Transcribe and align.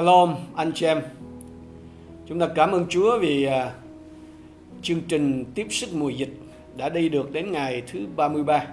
Shalom 0.00 0.34
anh 0.54 0.72
chị 0.74 0.86
em. 0.86 1.02
Chúng 2.26 2.38
ta 2.38 2.48
cảm 2.54 2.72
ơn 2.72 2.86
Chúa 2.88 3.18
vì 3.18 3.44
à, 3.44 3.72
chương 4.82 5.00
trình 5.08 5.44
tiếp 5.54 5.66
sức 5.70 5.88
mùa 5.94 6.08
dịch 6.08 6.38
đã 6.76 6.88
đi 6.88 7.08
được 7.08 7.32
đến 7.32 7.52
ngày 7.52 7.82
thứ 7.86 8.06
33 8.16 8.54
à, 8.54 8.66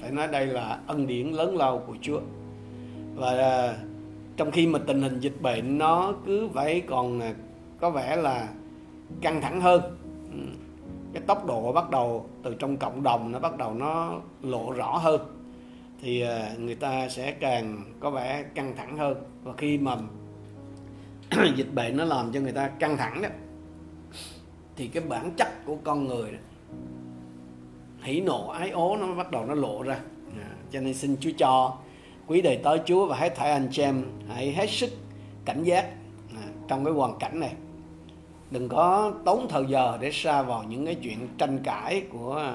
Phải 0.00 0.10
nói 0.10 0.28
đây 0.28 0.46
là 0.46 0.78
ân 0.86 1.06
điển 1.06 1.30
lớn 1.30 1.56
lao 1.56 1.78
của 1.86 1.94
Chúa. 2.02 2.20
Và 3.14 3.30
à, 3.30 3.76
trong 4.36 4.50
khi 4.50 4.66
mà 4.66 4.78
tình 4.86 5.02
hình 5.02 5.20
dịch 5.20 5.42
bệnh 5.42 5.78
nó 5.78 6.14
cứ 6.26 6.46
vậy 6.46 6.82
còn 6.86 7.20
à, 7.20 7.34
có 7.80 7.90
vẻ 7.90 8.16
là 8.16 8.48
căng 9.20 9.40
thẳng 9.40 9.60
hơn 9.60 9.82
ừ, 10.32 10.38
Cái 11.12 11.22
tốc 11.26 11.46
độ 11.46 11.72
bắt 11.72 11.90
đầu 11.90 12.26
từ 12.42 12.54
trong 12.54 12.76
cộng 12.76 13.02
đồng 13.02 13.32
nó 13.32 13.38
bắt 13.38 13.58
đầu 13.58 13.74
nó 13.74 14.20
lộ 14.42 14.72
rõ 14.72 14.98
hơn 14.98 15.33
thì 16.04 16.20
à, 16.20 16.50
người 16.58 16.74
ta 16.74 17.08
sẽ 17.08 17.32
càng 17.32 17.84
có 18.00 18.10
vẻ 18.10 18.44
căng 18.54 18.76
thẳng 18.76 18.96
hơn. 18.96 19.24
Và 19.42 19.52
khi 19.56 19.78
mà 19.78 19.96
dịch 21.56 21.74
bệnh 21.74 21.96
nó 21.96 22.04
làm 22.04 22.32
cho 22.32 22.40
người 22.40 22.52
ta 22.52 22.68
căng 22.68 22.96
thẳng 22.96 23.22
đó 23.22 23.28
thì 24.76 24.88
cái 24.88 25.02
bản 25.08 25.30
chất 25.36 25.48
của 25.64 25.76
con 25.84 26.06
người 26.06 26.32
đó, 26.32 26.38
hỉ 28.02 28.20
nộ 28.20 28.48
ái 28.48 28.70
ố 28.70 28.96
nó 28.96 29.14
bắt 29.14 29.30
đầu 29.30 29.46
nó 29.46 29.54
lộ 29.54 29.82
ra. 29.82 29.94
À, 30.40 30.48
cho 30.70 30.80
nên 30.80 30.94
xin 30.94 31.16
Chúa 31.20 31.30
cho 31.38 31.76
quý 32.26 32.42
đầy 32.42 32.56
tới 32.56 32.80
Chúa 32.86 33.06
và 33.06 33.16
hết 33.16 33.34
thảy 33.36 33.50
anh 33.50 33.68
chị 33.70 33.82
em 33.82 34.04
hãy 34.28 34.52
hết 34.52 34.70
sức 34.70 34.90
cảnh 35.44 35.62
giác 35.62 35.84
à, 36.34 36.42
trong 36.68 36.84
cái 36.84 36.94
hoàn 36.94 37.18
cảnh 37.18 37.40
này. 37.40 37.52
Đừng 38.50 38.68
có 38.68 39.12
tốn 39.24 39.46
thời 39.48 39.64
giờ 39.68 39.98
để 40.00 40.10
xa 40.12 40.42
vào 40.42 40.64
những 40.68 40.86
cái 40.86 40.94
chuyện 40.94 41.28
tranh 41.38 41.58
cãi 41.64 42.02
của 42.12 42.52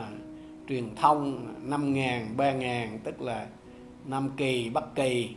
truyền 0.69 0.95
thông 0.95 1.53
năm 1.69 1.93
ngàn 1.93 2.37
ba 2.37 2.51
ngàn 2.51 2.99
tức 3.03 3.21
là 3.21 3.47
Nam 4.05 4.29
Kỳ 4.37 4.69
Bắc 4.69 4.83
Kỳ. 4.95 5.29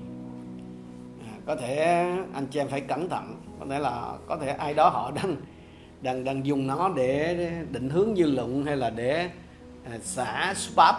À, 1.27 1.32
có 1.46 1.56
thể 1.56 1.77
anh 2.34 2.46
chị 2.50 2.60
em 2.60 2.68
phải 2.68 2.80
cẩn 2.80 3.08
thận 3.08 3.36
có 3.60 3.66
thể 3.70 3.78
là 3.78 4.12
có 4.27 4.36
thể 4.36 4.48
ai 4.48 4.74
đó 4.74 4.88
họ 4.88 5.10
đang 5.10 5.36
đang 6.02 6.24
đang 6.24 6.47
dùng 6.47 6.66
nó 6.66 6.92
để 6.97 7.50
định 7.70 7.91
hướng 7.91 8.16
dư 8.16 8.27
luận 8.27 8.64
hay 8.64 8.77
là 8.77 8.91
để 8.91 9.30
à, 9.84 9.98
xả 10.03 10.55
spam 10.56 10.94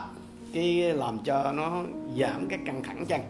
cái 0.54 0.94
làm 0.94 1.20
cho 1.24 1.52
nó 1.52 1.84
giảm 2.20 2.48
cái 2.50 2.60
căng 2.66 2.84
thẳng 2.84 3.06
chăng? 3.06 3.24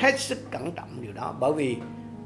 Hết 0.00 0.20
sức 0.20 0.50
cẩn 0.50 0.72
trọng 0.72 1.02
điều 1.02 1.12
đó 1.12 1.34
bởi 1.40 1.52
vì 1.52 1.76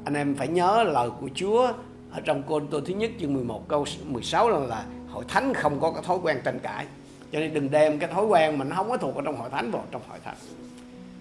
anh 0.05 0.13
em 0.13 0.35
phải 0.35 0.47
nhớ 0.47 0.83
lời 0.83 1.09
của 1.21 1.29
Chúa 1.35 1.73
ở 2.11 2.21
trong 2.21 2.43
Côn 2.43 2.67
Tô 2.67 2.79
thứ 2.85 2.93
nhất 2.93 3.11
chương 3.19 3.33
11 3.33 3.67
câu 3.67 3.85
16 4.05 4.49
là, 4.49 4.59
là 4.59 4.85
hội 5.09 5.25
thánh 5.27 5.53
không 5.53 5.79
có 5.79 5.91
cái 5.91 6.03
thói 6.03 6.17
quen 6.23 6.37
tranh 6.43 6.59
cãi 6.59 6.85
cho 7.33 7.39
nên 7.39 7.53
đừng 7.53 7.71
đem 7.71 7.99
cái 7.99 8.09
thói 8.09 8.25
quen 8.25 8.57
mà 8.57 8.65
nó 8.65 8.75
không 8.75 8.89
có 8.89 8.97
thuộc 8.97 9.15
ở 9.15 9.21
trong 9.21 9.35
hội 9.37 9.49
thánh 9.49 9.71
vào 9.71 9.83
trong 9.91 10.01
hội 10.09 10.19
thánh. 10.23 10.35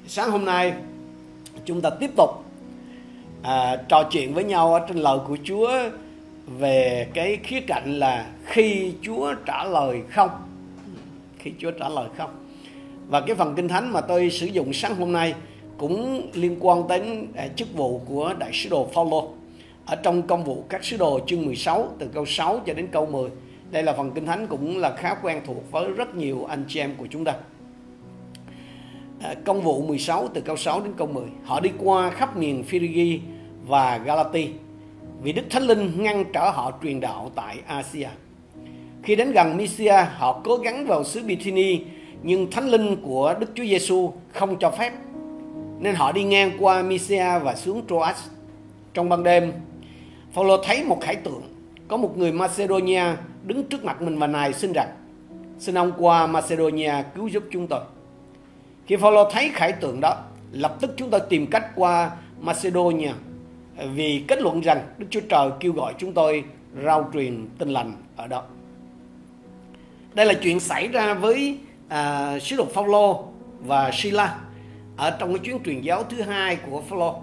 Sáng 0.07 0.31
hôm 0.31 0.45
nay 0.45 0.73
chúng 1.65 1.81
ta 1.81 1.91
tiếp 1.91 2.11
tục 2.17 2.31
à, 3.43 3.77
trò 3.89 4.09
chuyện 4.11 4.35
với 4.35 4.45
nhau 4.45 4.75
ở 4.75 4.87
trên 4.89 4.97
lời 4.97 5.19
của 5.29 5.37
Chúa 5.45 5.71
về 6.59 7.09
cái 7.15 7.39
khía 7.43 7.61
cạnh 7.61 7.99
là 7.99 8.27
khi 8.45 8.93
Chúa 9.03 9.35
trả 9.47 9.65
lời 9.65 10.03
không. 10.11 10.31
Khi 11.39 11.53
Chúa 11.59 11.71
trả 11.71 11.89
lời 11.89 12.09
không. 12.17 12.31
Và 13.09 13.21
cái 13.21 13.37
phần 13.37 13.55
kinh 13.55 13.69
thánh 13.69 13.93
mà 13.93 14.01
tôi 14.01 14.31
sử 14.31 14.47
dụng 14.47 14.73
sáng 14.73 14.97
hôm 14.97 15.13
nay 15.13 15.35
cũng 15.79 16.31
liên 16.35 16.57
quan 16.61 16.89
đến 16.89 17.27
à, 17.37 17.49
chức 17.57 17.75
vụ 17.75 18.01
của 18.09 18.35
đại 18.39 18.51
sứ 18.53 18.69
đồ 18.71 18.89
Phaolô. 18.95 19.31
Ở 19.87 19.97
trong 19.97 20.23
công 20.23 20.45
vụ 20.45 20.65
các 20.69 20.85
sứ 20.85 20.97
đồ 20.97 21.21
chương 21.27 21.45
16 21.45 21.89
từ 21.99 22.09
câu 22.15 22.27
6 22.27 22.61
cho 22.67 22.75
đến 22.75 22.87
câu 22.93 23.07
10 23.07 23.31
đây 23.73 23.83
là 23.83 23.93
phần 23.93 24.11
kinh 24.15 24.27
thánh 24.27 24.47
cũng 24.47 24.79
là 24.79 24.97
khá 24.97 25.15
quen 25.23 25.41
thuộc 25.47 25.71
với 25.71 25.91
rất 25.91 26.15
nhiều 26.15 26.45
anh 26.49 26.65
chị 26.69 26.81
em 26.81 26.95
của 26.97 27.07
chúng 27.11 27.25
ta 27.25 27.35
à, 29.21 29.35
công 29.45 29.63
vụ 29.63 29.83
16 29.83 30.29
từ 30.35 30.41
câu 30.41 30.57
6 30.57 30.81
đến 30.81 30.93
câu 30.97 31.07
10 31.07 31.25
họ 31.45 31.61
đi 31.61 31.71
qua 31.79 32.11
khắp 32.11 32.37
miền 32.37 32.65
Phrygia 32.65 33.19
và 33.67 33.99
Galati 33.99 34.49
vì 35.23 35.33
Đức 35.33 35.43
Thánh 35.51 35.63
Linh 35.63 36.03
ngăn 36.03 36.25
trở 36.33 36.51
họ 36.51 36.73
truyền 36.83 37.01
đạo 37.01 37.31
tại 37.35 37.59
Asia. 37.67 38.09
Khi 39.03 39.17
đến 39.17 39.33
gần 39.33 39.57
Mysia, 39.57 40.05
họ 40.17 40.41
cố 40.45 40.57
gắng 40.57 40.87
vào 40.87 41.05
xứ 41.05 41.23
Bithyni 41.23 41.81
nhưng 42.23 42.51
Thánh 42.51 42.69
Linh 42.69 42.97
của 43.03 43.35
Đức 43.41 43.51
Chúa 43.55 43.65
Giêsu 43.65 44.13
không 44.33 44.59
cho 44.59 44.71
phép. 44.71 44.93
Nên 45.79 45.95
họ 45.95 46.13
đi 46.13 46.23
ngang 46.23 46.51
qua 46.59 46.83
Mysia 46.83 47.39
và 47.43 47.55
xuống 47.55 47.83
Troas. 47.89 48.17
Trong 48.95 49.09
ban 49.09 49.23
đêm, 49.23 49.53
Phaolô 50.33 50.57
thấy 50.65 50.85
một 50.85 50.99
khải 51.01 51.17
tượng. 51.17 51.43
Có 51.89 51.97
một 51.97 52.19
người 52.19 52.33
Macedonia 52.33 53.05
đứng 53.45 53.65
trước 53.65 53.85
mặt 53.85 54.03
mình 54.03 54.19
và 54.19 54.27
nài 54.27 54.53
xin 54.53 54.73
rằng 54.73 54.89
xin 55.59 55.79
ông 55.79 55.93
qua 55.99 56.27
Macedonia 56.27 56.95
cứu 57.15 57.29
giúp 57.29 57.43
chúng 57.51 57.67
tôi. 57.67 57.81
Khi 58.87 58.97
Phaolô 58.97 59.31
thấy 59.31 59.51
khải 59.55 59.73
tượng 59.73 60.01
đó, 60.01 60.17
lập 60.53 60.77
tức 60.81 60.91
chúng 60.97 61.11
tôi 61.11 61.21
tìm 61.29 61.47
cách 61.47 61.67
qua 61.75 62.11
Macedonia 62.41 63.13
vì 63.95 64.25
kết 64.29 64.43
luận 64.43 64.61
rằng 64.61 64.81
Đức 64.99 65.07
Chúa 65.11 65.21
Trời 65.29 65.51
kêu 65.61 65.73
gọi 65.73 65.95
chúng 65.99 66.13
tôi 66.13 66.45
rao 66.85 67.11
truyền 67.13 67.49
tin 67.59 67.69
lành 67.69 67.93
ở 68.17 68.27
đó. 68.27 68.43
Đây 70.15 70.27
là 70.27 70.35
chuyện 70.43 70.61
xảy 70.61 70.89
ra 70.89 71.15
với 71.15 71.59
à, 71.89 72.39
sứ 72.39 72.57
đồ 72.57 72.65
Phaolô 72.65 73.25
và 73.61 73.91
Sila 73.93 74.39
ở 74.97 75.11
trong 75.11 75.35
cái 75.35 75.39
chuyến 75.39 75.63
truyền 75.65 75.81
giáo 75.81 76.05
thứ 76.05 76.23
hai 76.23 76.57
của 76.57 76.83
Phaolô. 76.89 77.21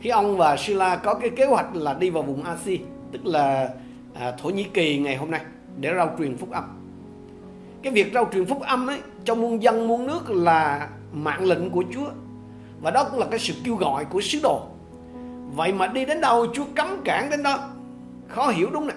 Khi 0.00 0.10
ông 0.10 0.36
và 0.36 0.56
Sila 0.56 0.96
có 0.96 1.14
cái 1.14 1.30
kế 1.30 1.44
hoạch 1.44 1.76
là 1.76 1.94
đi 1.94 2.10
vào 2.10 2.22
vùng 2.22 2.42
Asia, 2.42 2.76
tức 3.12 3.26
là 3.26 3.68
à, 4.14 4.32
Thổ 4.42 4.50
Nhĩ 4.50 4.64
Kỳ 4.64 4.98
ngày 4.98 5.16
hôm 5.16 5.30
nay 5.30 5.40
để 5.80 5.92
rao 5.96 6.14
truyền 6.18 6.36
phúc 6.36 6.50
âm. 6.50 6.64
Cái 7.82 7.92
việc 7.92 8.10
rao 8.14 8.28
truyền 8.32 8.46
phúc 8.46 8.60
âm 8.60 8.86
ấy 8.86 8.98
trong 9.24 9.40
muôn 9.40 9.62
dân 9.62 9.88
muôn 9.88 10.06
nước 10.06 10.30
là 10.30 10.88
mạng 11.12 11.44
lệnh 11.44 11.70
của 11.70 11.84
Chúa. 11.94 12.10
Và 12.82 12.90
đó 12.90 13.04
cũng 13.04 13.20
là 13.20 13.26
cái 13.30 13.38
sự 13.38 13.54
kêu 13.64 13.76
gọi 13.76 14.04
của 14.04 14.20
sứ 14.20 14.38
đồ. 14.42 14.62
Vậy 15.54 15.72
mà 15.72 15.86
đi 15.86 16.04
đến 16.04 16.20
đâu 16.20 16.46
chúa 16.54 16.64
cấm 16.74 16.86
cản 17.04 17.30
đến 17.30 17.42
đó. 17.42 17.58
Khó 18.28 18.48
hiểu 18.48 18.70
đúng 18.72 18.86
nè. 18.86 18.94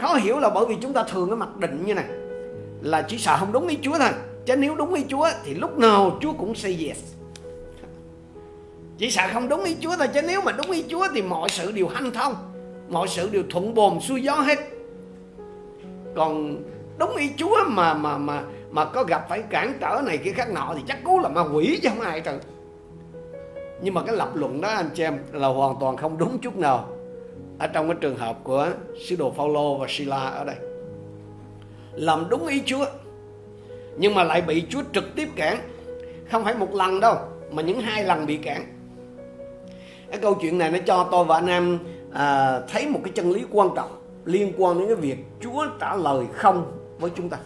Khó 0.00 0.14
hiểu 0.14 0.38
là 0.38 0.50
bởi 0.50 0.64
vì 0.68 0.76
chúng 0.80 0.92
ta 0.92 1.02
thường 1.02 1.28
cái 1.28 1.36
mặc 1.36 1.56
định 1.56 1.86
như 1.86 1.94
này 1.94 2.04
là 2.80 3.02
chỉ 3.02 3.18
sợ 3.18 3.36
không 3.36 3.52
đúng 3.52 3.68
ý 3.68 3.78
chúa 3.82 3.98
thôi. 3.98 4.08
Chứ 4.46 4.56
nếu 4.56 4.74
đúng 4.74 4.94
ý 4.94 5.04
chúa 5.08 5.28
thì 5.44 5.54
lúc 5.54 5.78
nào 5.78 6.18
chúa 6.20 6.32
cũng 6.32 6.54
say 6.54 6.86
yes 6.88 7.13
chỉ 8.98 9.10
sợ 9.10 9.22
không 9.32 9.48
đúng 9.48 9.64
ý 9.64 9.76
chúa 9.80 9.96
thôi, 9.96 10.08
chứ 10.14 10.22
nếu 10.22 10.40
mà 10.40 10.52
đúng 10.52 10.70
ý 10.70 10.84
chúa 10.88 11.06
thì 11.14 11.22
mọi 11.22 11.48
sự 11.48 11.72
đều 11.72 11.88
hanh 11.88 12.10
thông, 12.10 12.34
mọi 12.88 13.08
sự 13.08 13.28
đều 13.32 13.42
thuận 13.50 13.74
bồn 13.74 14.00
xuôi 14.00 14.22
gió 14.22 14.34
hết. 14.34 14.58
Còn 16.16 16.62
đúng 16.98 17.16
ý 17.16 17.30
chúa 17.36 17.56
mà 17.68 17.94
mà 17.94 18.18
mà 18.18 18.42
mà 18.70 18.84
có 18.84 19.04
gặp 19.04 19.26
phải 19.28 19.42
cản 19.42 19.74
trở 19.80 20.02
này 20.06 20.18
kia 20.18 20.32
khác 20.32 20.50
nọ 20.52 20.72
thì 20.76 20.82
chắc 20.88 21.04
cú 21.04 21.18
là 21.18 21.28
ma 21.28 21.42
quỷ 21.52 21.78
chứ 21.82 21.88
không 21.88 22.00
ai 22.00 22.20
trời 22.20 22.38
nhưng 23.84 23.94
mà 23.94 24.02
cái 24.02 24.16
lập 24.16 24.30
luận 24.34 24.60
đó, 24.60 24.68
anh 24.68 24.90
chị 24.94 25.02
em, 25.02 25.18
là 25.32 25.48
hoàn 25.48 25.76
toàn 25.80 25.96
không 25.96 26.18
đúng 26.18 26.38
chút 26.38 26.56
nào. 26.56 26.88
Ở 27.58 27.66
trong 27.66 27.88
cái 27.88 27.96
trường 28.00 28.16
hợp 28.16 28.38
của 28.44 28.68
sứ 29.06 29.16
đồ 29.16 29.30
Phaolô 29.30 29.78
và 29.78 29.86
Sila 29.88 30.26
ở 30.26 30.44
đây. 30.44 30.56
Làm 31.92 32.26
đúng 32.28 32.46
ý 32.46 32.62
Chúa, 32.66 32.84
nhưng 33.96 34.14
mà 34.14 34.24
lại 34.24 34.42
bị 34.42 34.64
Chúa 34.70 34.82
trực 34.92 35.04
tiếp 35.16 35.28
cản. 35.36 35.58
Không 36.30 36.44
phải 36.44 36.54
một 36.54 36.74
lần 36.74 37.00
đâu, 37.00 37.16
mà 37.50 37.62
những 37.62 37.80
hai 37.80 38.04
lần 38.04 38.26
bị 38.26 38.36
cản 38.36 38.64
cái 40.14 40.22
câu 40.22 40.34
chuyện 40.34 40.58
này 40.58 40.70
nó 40.70 40.78
cho 40.86 41.08
tôi 41.10 41.24
và 41.24 41.34
anh 41.34 41.46
em 41.46 41.78
à, 42.12 42.60
thấy 42.60 42.88
một 42.88 43.00
cái 43.04 43.12
chân 43.14 43.30
lý 43.30 43.44
quan 43.52 43.68
trọng 43.76 43.90
liên 44.24 44.52
quan 44.58 44.78
đến 44.78 44.88
cái 44.88 44.96
việc 44.96 45.18
Chúa 45.40 45.66
trả 45.80 45.96
lời 45.96 46.24
không 46.32 46.72
với 46.98 47.10
chúng 47.16 47.28
ta. 47.28 47.38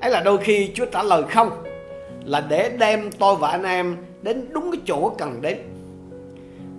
Ấy 0.00 0.10
là 0.10 0.20
đôi 0.20 0.38
khi 0.38 0.70
Chúa 0.74 0.84
trả 0.84 1.02
lời 1.02 1.22
không 1.30 1.50
là 2.24 2.40
để 2.40 2.76
đem 2.78 3.10
tôi 3.18 3.36
và 3.36 3.50
anh 3.50 3.62
em 3.62 3.96
đến 4.22 4.46
đúng 4.52 4.72
cái 4.72 4.80
chỗ 4.86 5.12
cần 5.18 5.42
đến. 5.42 5.58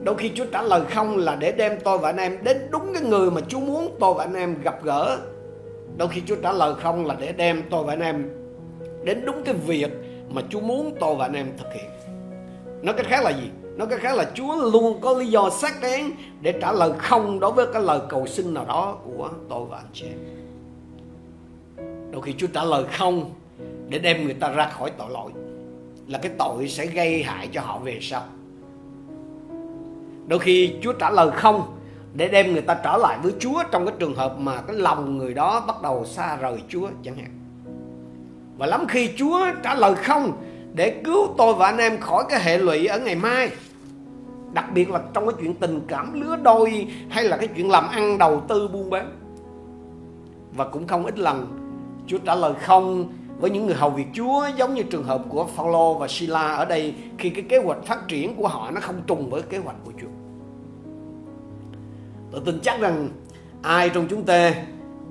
Đôi 0.04 0.16
khi 0.16 0.32
Chúa 0.36 0.46
trả 0.46 0.62
lời 0.62 0.82
không 0.90 1.18
là 1.18 1.36
để 1.36 1.52
đem 1.52 1.80
tôi 1.84 1.98
và 1.98 2.10
anh 2.10 2.18
em 2.18 2.44
đến 2.44 2.58
đúng 2.72 2.94
cái 2.94 3.04
người 3.04 3.32
mà 3.32 3.42
Chúa 3.48 3.60
muốn 3.60 3.96
tôi 4.00 4.14
và 4.14 4.24
anh 4.24 4.34
em 4.34 4.62
gặp 4.64 4.84
gỡ. 4.84 5.20
Đôi 5.98 6.08
khi 6.08 6.22
Chúa 6.28 6.36
trả 6.36 6.52
lời 6.52 6.74
không 6.84 7.06
là 7.06 7.16
để 7.20 7.32
đem 7.32 7.64
tôi 7.70 7.84
và 7.84 7.94
anh 7.94 8.02
em 8.02 8.30
đến 9.04 9.26
đúng 9.26 9.44
cái 9.44 9.54
việc 9.54 9.92
mà 10.30 10.42
Chúa 10.50 10.60
muốn 10.60 10.96
tôi 11.00 11.16
và 11.16 11.26
anh 11.26 11.34
em 11.34 11.48
thực 11.58 11.74
hiện 11.74 11.86
nói 12.86 12.96
cách 12.98 13.06
khác 13.06 13.24
là 13.24 13.30
gì? 13.30 13.50
Nói 13.78 13.88
cách 13.88 14.00
khác 14.02 14.16
là 14.16 14.32
Chúa 14.34 14.56
luôn 14.56 15.02
có 15.02 15.14
lý 15.14 15.28
do 15.28 15.50
xác 15.50 15.82
đáng 15.82 16.12
để 16.42 16.54
trả 16.62 16.72
lời 16.72 16.92
không 16.98 17.40
đối 17.40 17.52
với 17.52 17.66
cái 17.74 17.82
lời 17.82 18.00
cầu 18.10 18.28
xin 18.28 18.54
nào 18.54 18.66
đó 18.66 18.98
của 19.06 19.30
tôi 19.50 19.66
và 19.70 19.78
anh 19.78 19.90
chị 19.94 20.06
em. 20.06 20.18
Đôi 22.12 22.22
khi 22.22 22.34
Chúa 22.38 22.48
trả 22.48 22.64
lời 22.64 22.84
không 22.92 23.34
để 23.90 24.00
đem 24.00 24.26
người 24.26 24.34
ta 24.34 24.50
ra 24.50 24.70
khỏi 24.70 24.92
tội 24.98 25.10
lỗi, 25.10 25.32
là 26.08 26.20
cái 26.20 26.32
tội 26.38 26.68
sẽ 26.68 26.86
gây 26.86 27.24
hại 27.24 27.48
cho 27.48 27.62
họ 27.62 27.80
về 27.80 28.00
sau. 28.02 28.24
Đôi 30.28 30.40
khi 30.40 30.74
Chúa 30.82 30.94
trả 30.94 31.10
lời 31.10 31.32
không 31.32 31.78
để 32.14 32.28
đem 32.28 32.54
người 32.54 32.62
ta 32.62 32.74
trở 32.84 32.98
lại 32.98 33.18
với 33.24 33.34
Chúa 33.40 33.64
trong 33.72 33.86
cái 33.86 33.96
trường 34.00 34.16
hợp 34.16 34.36
mà 34.40 34.62
cái 34.62 34.76
lòng 34.76 35.18
người 35.18 35.34
đó 35.34 35.64
bắt 35.68 35.82
đầu 35.84 36.06
xa 36.06 36.36
rời 36.36 36.58
Chúa 36.70 36.90
chẳng 37.04 37.16
hạn. 37.16 37.32
Và 38.58 38.66
lắm 38.66 38.86
khi 38.88 39.10
Chúa 39.18 39.46
trả 39.64 39.76
lời 39.76 39.96
không 39.96 40.32
để 40.76 41.02
cứu 41.04 41.28
tôi 41.38 41.54
và 41.54 41.66
anh 41.66 41.78
em 41.78 42.00
khỏi 42.00 42.24
cái 42.30 42.44
hệ 42.44 42.58
lụy 42.58 42.86
ở 42.86 43.00
ngày 43.00 43.16
mai 43.16 43.50
đặc 44.54 44.66
biệt 44.74 44.90
là 44.90 45.00
trong 45.14 45.28
cái 45.28 45.36
chuyện 45.40 45.54
tình 45.54 45.82
cảm 45.88 46.22
lứa 46.22 46.36
đôi 46.36 46.88
hay 47.10 47.24
là 47.24 47.38
cái 47.38 47.48
chuyện 47.56 47.70
làm 47.70 47.88
ăn 47.88 48.18
đầu 48.18 48.42
tư 48.48 48.68
buôn 48.68 48.90
bán 48.90 49.12
và 50.56 50.66
cũng 50.66 50.88
không 50.88 51.06
ít 51.06 51.20
lần, 51.20 51.48
Chúa 52.08 52.18
trả 52.18 52.36
lời 52.36 52.54
không 52.62 53.14
với 53.40 53.50
những 53.50 53.66
người 53.66 53.76
hầu 53.76 53.90
việc 53.90 54.06
Chúa, 54.14 54.48
giống 54.58 54.74
như 54.74 54.84
trường 54.84 55.04
hợp 55.04 55.22
của 55.30 55.46
Phaolô 55.46 55.94
và 55.94 56.08
Sila 56.08 56.56
ở 56.56 56.66
đây, 56.66 56.94
khi 57.18 57.30
cái 57.30 57.46
kế 57.50 57.58
hoạch 57.58 57.84
phát 57.86 58.08
triển 58.08 58.36
của 58.36 58.48
họ 58.48 58.72
nó 58.72 58.82
không 58.82 59.02
trùng 59.08 59.30
với 59.30 59.42
kế 59.42 59.58
hoạch 59.58 59.76
của 59.86 59.92
Chúa. 60.02 60.08
Tôi 62.32 62.42
tin 62.46 62.60
chắc 62.62 62.80
rằng 62.80 63.10
ai 63.62 63.90
trong 63.90 64.08
chúng 64.10 64.24
ta 64.24 64.54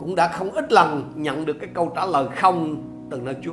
cũng 0.00 0.14
đã 0.14 0.28
không 0.28 0.50
ít 0.50 0.72
lần 0.72 1.12
nhận 1.16 1.44
được 1.44 1.56
cái 1.60 1.70
câu 1.74 1.92
trả 1.96 2.06
lời 2.06 2.26
không 2.36 2.82
từ 3.10 3.20
nơi 3.20 3.36
Chúa. 3.42 3.52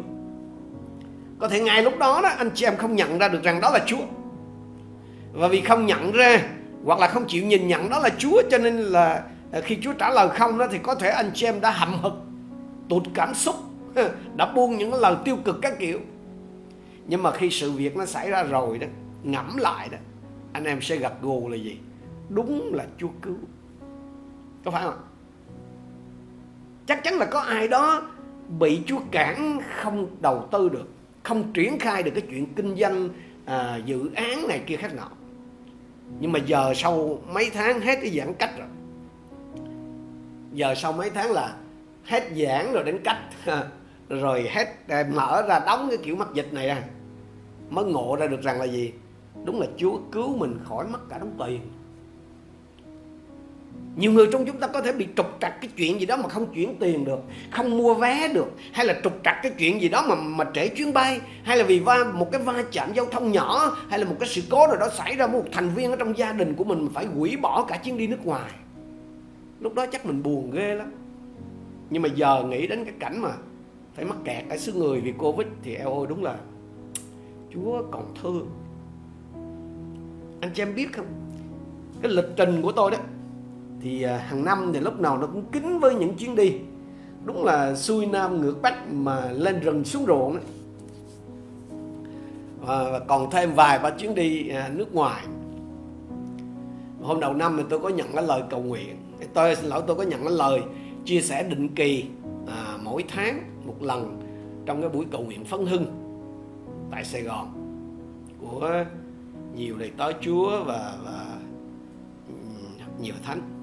Có 1.41 1.47
thể 1.47 1.59
ngay 1.59 1.83
lúc 1.83 1.97
đó 1.97 2.21
đó 2.23 2.29
anh 2.37 2.51
chị 2.55 2.65
em 2.65 2.77
không 2.77 2.95
nhận 2.95 3.17
ra 3.17 3.27
được 3.27 3.43
rằng 3.43 3.61
đó 3.61 3.69
là 3.69 3.79
Chúa. 3.85 4.05
Và 5.33 5.47
vì 5.47 5.61
không 5.61 5.85
nhận 5.85 6.11
ra 6.11 6.41
hoặc 6.85 6.99
là 6.99 7.07
không 7.07 7.25
chịu 7.27 7.45
nhìn 7.45 7.67
nhận 7.67 7.89
đó 7.89 7.99
là 7.99 8.09
Chúa 8.17 8.41
cho 8.51 8.57
nên 8.57 8.77
là 8.77 9.23
à, 9.51 9.61
khi 9.61 9.77
Chúa 9.81 9.93
trả 9.93 10.09
lời 10.09 10.29
không 10.29 10.57
đó 10.57 10.67
thì 10.71 10.77
có 10.77 10.95
thể 10.95 11.09
anh 11.09 11.31
chị 11.33 11.45
em 11.45 11.61
đã 11.61 11.71
hậm 11.71 11.99
hực, 12.01 12.13
tụt 12.89 13.03
cảm 13.13 13.33
xúc, 13.33 13.55
đã 14.35 14.45
buông 14.55 14.77
những 14.77 14.93
lời 14.93 15.15
tiêu 15.25 15.37
cực 15.45 15.55
các 15.61 15.79
kiểu. 15.79 15.99
Nhưng 17.07 17.23
mà 17.23 17.31
khi 17.31 17.49
sự 17.49 17.71
việc 17.71 17.97
nó 17.97 18.05
xảy 18.05 18.29
ra 18.29 18.43
rồi 18.43 18.77
đó, 18.77 18.87
ngẫm 19.23 19.57
lại 19.57 19.89
đó, 19.91 19.97
anh 20.53 20.63
em 20.63 20.81
sẽ 20.81 20.95
gật 20.95 21.21
gù 21.21 21.49
là 21.49 21.55
gì? 21.55 21.77
Đúng 22.29 22.73
là 22.73 22.85
Chúa 22.97 23.09
cứu. 23.21 23.37
Có 24.65 24.71
phải 24.71 24.83
không? 24.83 25.01
Chắc 26.85 27.03
chắn 27.03 27.13
là 27.13 27.25
có 27.25 27.39
ai 27.39 27.67
đó 27.67 28.01
bị 28.59 28.81
Chúa 28.85 28.99
cản 29.11 29.59
không 29.75 30.07
đầu 30.21 30.47
tư 30.51 30.69
được, 30.69 30.87
không 31.23 31.53
triển 31.53 31.79
khai 31.79 32.03
được 32.03 32.11
cái 32.11 32.23
chuyện 32.29 32.53
kinh 32.55 32.75
doanh 32.75 33.09
à, 33.45 33.79
dự 33.85 34.09
án 34.15 34.47
này 34.47 34.61
kia 34.65 34.75
khác 34.75 34.93
nọ 34.95 35.09
nhưng 36.19 36.31
mà 36.31 36.39
giờ 36.39 36.73
sau 36.75 37.19
mấy 37.33 37.49
tháng 37.53 37.81
hết 37.81 37.99
cái 38.01 38.09
giãn 38.17 38.33
cách 38.33 38.51
rồi. 38.57 38.67
Giờ 40.53 40.75
sau 40.75 40.93
mấy 40.93 41.09
tháng 41.09 41.31
là 41.31 41.55
hết 42.03 42.23
giãn 42.35 42.73
rồi 42.73 42.83
đến 42.83 42.99
cách 43.03 43.17
rồi 44.09 44.49
hết 44.49 44.67
à, 44.87 45.03
mở 45.13 45.45
ra 45.47 45.59
đóng 45.65 45.87
cái 45.89 45.97
kiểu 45.97 46.15
mắc 46.15 46.27
dịch 46.33 46.53
này 46.53 46.69
à 46.69 46.83
mới 47.69 47.85
ngộ 47.85 48.15
ra 48.19 48.27
được 48.27 48.41
rằng 48.41 48.59
là 48.59 48.65
gì? 48.65 48.93
Đúng 49.45 49.59
là 49.61 49.67
chúa 49.77 49.99
cứu 50.11 50.37
mình 50.37 50.59
khỏi 50.63 50.87
mất 50.87 51.09
cả 51.09 51.17
đống 51.17 51.35
tiền 51.45 51.61
nhiều 53.95 54.11
người 54.11 54.27
trong 54.31 54.45
chúng 54.45 54.57
ta 54.57 54.67
có 54.67 54.81
thể 54.81 54.91
bị 54.91 55.07
trục 55.17 55.25
trặc 55.41 55.61
cái 55.61 55.69
chuyện 55.77 55.99
gì 55.99 56.05
đó 56.05 56.17
mà 56.17 56.29
không 56.29 56.53
chuyển 56.53 56.75
tiền 56.79 57.05
được, 57.05 57.19
không 57.51 57.77
mua 57.77 57.93
vé 57.93 58.27
được, 58.33 58.51
hay 58.71 58.85
là 58.85 58.95
trục 59.03 59.13
trặc 59.23 59.35
cái 59.43 59.51
chuyện 59.57 59.81
gì 59.81 59.89
đó 59.89 60.05
mà 60.09 60.15
mà 60.15 60.45
trễ 60.53 60.67
chuyến 60.67 60.93
bay, 60.93 61.19
hay 61.43 61.57
là 61.57 61.63
vì 61.63 61.79
va, 61.79 61.97
một 62.13 62.31
cái 62.31 62.41
va 62.41 62.63
chạm 62.71 62.93
giao 62.93 63.05
thông 63.05 63.31
nhỏ, 63.31 63.77
hay 63.89 63.99
là 63.99 64.05
một 64.05 64.15
cái 64.19 64.29
sự 64.29 64.41
cố 64.49 64.67
nào 64.67 64.77
đó 64.77 64.89
xảy 64.89 65.15
ra 65.15 65.27
một 65.27 65.43
thành 65.51 65.69
viên 65.69 65.91
ở 65.91 65.95
trong 65.95 66.17
gia 66.17 66.33
đình 66.33 66.55
của 66.55 66.63
mình 66.63 66.89
phải 66.93 67.05
hủy 67.05 67.37
bỏ 67.37 67.65
cả 67.67 67.77
chuyến 67.77 67.97
đi 67.97 68.07
nước 68.07 68.25
ngoài. 68.25 68.51
Lúc 69.59 69.75
đó 69.75 69.85
chắc 69.91 70.05
mình 70.05 70.23
buồn 70.23 70.51
ghê 70.51 70.75
lắm. 70.75 70.91
Nhưng 71.89 72.01
mà 72.01 72.09
giờ 72.15 72.43
nghĩ 72.43 72.67
đến 72.67 72.85
cái 72.85 72.93
cảnh 72.99 73.21
mà 73.21 73.29
phải 73.95 74.05
mắc 74.05 74.17
kẹt 74.23 74.43
ở 74.49 74.57
xứ 74.57 74.73
người 74.73 75.01
vì 75.01 75.11
covid 75.11 75.47
thì 75.63 75.75
eo 75.75 75.93
ơi, 75.99 76.05
đúng 76.09 76.23
là 76.23 76.35
chúa 77.53 77.83
còn 77.91 78.13
thương. 78.21 78.49
Anh 80.41 80.51
chị 80.53 80.61
em 80.61 80.75
biết 80.75 80.93
không? 80.93 81.05
Cái 82.01 82.11
lịch 82.11 82.25
trình 82.37 82.61
của 82.61 82.71
tôi 82.71 82.91
đó 82.91 82.97
thì 83.81 84.01
à, 84.01 84.17
hàng 84.17 84.45
năm 84.45 84.71
thì 84.73 84.79
lúc 84.79 84.99
nào 84.99 85.17
nó 85.17 85.27
cũng 85.27 85.45
kín 85.51 85.79
với 85.79 85.95
những 85.95 86.15
chuyến 86.15 86.35
đi. 86.35 86.55
Đúng 87.25 87.43
là 87.45 87.75
xuôi 87.75 88.05
nam 88.05 88.41
ngược 88.41 88.61
bắc 88.61 88.93
mà 88.93 89.31
lên 89.31 89.59
rừng 89.59 89.83
xuống 89.83 90.05
ruộng 90.05 90.37
và 92.61 92.99
còn 92.99 93.31
thêm 93.31 93.53
vài 93.53 93.79
ba 93.79 93.89
chuyến 93.89 94.15
đi 94.15 94.49
à, 94.49 94.69
nước 94.73 94.95
ngoài. 94.95 95.25
Hôm 97.01 97.19
đầu 97.19 97.33
năm 97.33 97.55
thì 97.57 97.63
tôi 97.69 97.79
có 97.79 97.89
nhận 97.89 98.07
cái 98.13 98.23
lời 98.23 98.43
cầu 98.49 98.61
nguyện. 98.61 98.97
Tôi 99.33 99.55
xin 99.55 99.69
lỗi 99.69 99.83
tôi 99.87 99.95
có 99.95 100.03
nhận 100.03 100.23
cái 100.23 100.33
lời 100.33 100.61
chia 101.05 101.21
sẻ 101.21 101.43
định 101.43 101.69
kỳ 101.75 102.05
à, 102.47 102.77
mỗi 102.83 103.03
tháng 103.07 103.43
một 103.65 103.75
lần 103.81 104.21
trong 104.65 104.81
cái 104.81 104.89
buổi 104.89 105.05
cầu 105.11 105.21
nguyện 105.21 105.45
phấn 105.45 105.65
hưng 105.65 105.85
tại 106.91 107.05
Sài 107.05 107.21
Gòn 107.21 107.47
của 108.39 108.85
nhiều 109.55 109.77
đầy 109.77 109.91
tớ 109.97 110.11
Chúa 110.21 110.63
và, 110.63 110.97
và 111.03 111.25
nhiều 113.01 113.13
thánh 113.23 113.60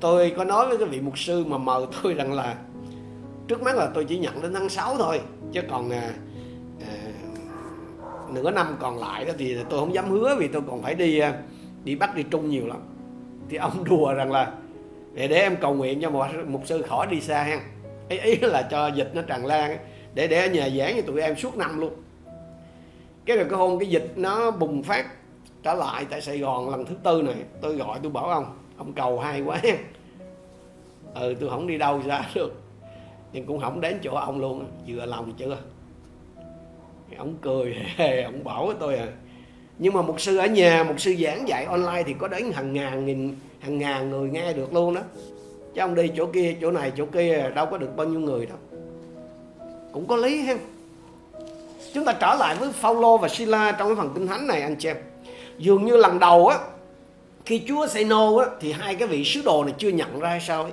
tôi 0.00 0.32
có 0.36 0.44
nói 0.44 0.68
với 0.68 0.78
cái 0.78 0.88
vị 0.88 1.00
mục 1.00 1.18
sư 1.18 1.44
mà 1.44 1.58
mời 1.58 1.86
tôi 2.02 2.14
rằng 2.14 2.32
là 2.32 2.56
trước 3.48 3.62
mắt 3.62 3.76
là 3.76 3.90
tôi 3.94 4.04
chỉ 4.04 4.18
nhận 4.18 4.42
đến 4.42 4.54
tháng 4.54 4.68
6 4.68 4.96
thôi 4.98 5.20
chứ 5.52 5.60
còn 5.70 5.90
à, 5.90 6.10
à, 6.80 6.94
nửa 8.30 8.50
năm 8.50 8.76
còn 8.80 8.98
lại 8.98 9.24
đó 9.24 9.32
thì 9.38 9.56
tôi 9.70 9.80
không 9.80 9.94
dám 9.94 10.10
hứa 10.10 10.36
vì 10.38 10.48
tôi 10.48 10.62
còn 10.66 10.82
phải 10.82 10.94
đi 10.94 11.18
à, 11.18 11.34
đi 11.84 11.94
bắt 11.94 12.16
đi 12.16 12.22
trung 12.22 12.50
nhiều 12.50 12.66
lắm. 12.66 12.78
Thì 13.48 13.56
ông 13.56 13.84
đùa 13.90 14.14
rằng 14.14 14.32
là 14.32 14.52
để 15.14 15.28
để 15.28 15.36
em 15.36 15.56
cầu 15.56 15.74
nguyện 15.74 16.00
cho 16.00 16.10
một 16.10 16.26
mục 16.46 16.62
sư 16.66 16.82
khỏi 16.82 17.06
đi 17.06 17.20
xa 17.20 17.42
ha 17.42 17.60
ý, 18.08 18.18
ý 18.18 18.36
là 18.36 18.62
cho 18.70 18.86
dịch 18.86 19.10
nó 19.14 19.22
tràn 19.22 19.46
lan 19.46 19.78
để 20.14 20.26
để 20.26 20.40
ở 20.40 20.48
nhà 20.48 20.68
giảng 20.68 20.96
cho 20.96 21.02
tụi 21.02 21.20
em 21.20 21.36
suốt 21.36 21.56
năm 21.56 21.80
luôn. 21.80 21.92
Cái 23.24 23.36
rồi 23.36 23.46
cái 23.50 23.58
hôm 23.58 23.78
cái 23.78 23.88
dịch 23.88 24.12
nó 24.16 24.50
bùng 24.50 24.82
phát 24.82 25.06
trở 25.62 25.74
lại 25.74 26.06
tại 26.10 26.20
Sài 26.20 26.38
Gòn 26.38 26.70
lần 26.70 26.86
thứ 26.86 26.94
tư 27.02 27.22
này 27.22 27.34
tôi 27.60 27.76
gọi 27.76 27.98
tôi 28.02 28.12
bảo 28.12 28.24
ông 28.24 28.63
ông 28.78 28.92
cầu 28.92 29.18
hay 29.18 29.40
quá 29.40 29.60
ừ 31.14 31.34
tôi 31.40 31.50
không 31.50 31.66
đi 31.66 31.78
đâu 31.78 32.00
ra 32.06 32.30
được. 32.34 32.52
Nhưng 33.32 33.46
cũng 33.46 33.60
không 33.60 33.80
đến 33.80 33.98
chỗ 34.02 34.14
ông 34.14 34.40
luôn 34.40 34.64
vừa 34.86 35.06
lòng 35.06 35.32
chưa? 35.36 35.56
Ông 37.18 37.34
cười, 37.42 37.76
ông 38.24 38.44
bảo 38.44 38.66
với 38.66 38.76
tôi 38.80 38.96
à. 38.96 39.06
Nhưng 39.78 39.92
mà 39.92 40.02
một 40.02 40.20
sư 40.20 40.36
ở 40.36 40.46
nhà 40.46 40.84
một 40.84 40.94
sư 41.00 41.14
giảng 41.24 41.48
dạy 41.48 41.64
online 41.64 42.02
thì 42.06 42.14
có 42.18 42.28
đến 42.28 42.52
hàng 42.52 42.72
ngàn 42.72 43.06
nghìn, 43.06 43.36
hàng 43.60 43.78
ngàn 43.78 44.10
người 44.10 44.30
nghe 44.30 44.52
được 44.52 44.74
luôn 44.74 44.94
đó. 44.94 45.00
Chứ 45.74 45.80
ông 45.80 45.94
đi 45.94 46.10
chỗ 46.16 46.26
kia, 46.26 46.56
chỗ 46.60 46.70
này, 46.70 46.92
chỗ 46.96 47.06
kia 47.06 47.50
đâu 47.54 47.66
có 47.66 47.78
được 47.78 47.96
bao 47.96 48.06
nhiêu 48.06 48.20
người 48.20 48.46
đâu. 48.46 48.58
Cũng 49.92 50.06
có 50.06 50.16
lý 50.16 50.40
ha. 50.40 50.56
Chúng 51.92 52.04
ta 52.04 52.12
trở 52.20 52.36
lại 52.38 52.56
với 52.56 52.72
Phaolô 52.72 53.18
và 53.18 53.28
Sila 53.28 53.72
trong 53.72 53.88
cái 53.88 53.96
phần 53.96 54.10
kinh 54.14 54.26
thánh 54.26 54.46
này, 54.46 54.62
anh 54.62 54.76
chị 54.76 54.88
em. 54.88 54.96
Dường 55.58 55.84
như 55.84 55.96
lần 55.96 56.18
đầu 56.18 56.46
á 56.48 56.58
khi 57.44 57.62
Chúa 57.68 57.86
say 57.86 58.04
no 58.04 58.38
á, 58.38 58.46
thì 58.60 58.72
hai 58.72 58.94
cái 58.94 59.08
vị 59.08 59.24
sứ 59.24 59.42
đồ 59.42 59.64
này 59.64 59.74
chưa 59.78 59.88
nhận 59.88 60.20
ra 60.20 60.28
hay 60.28 60.40
sao 60.40 60.62
ấy. 60.62 60.72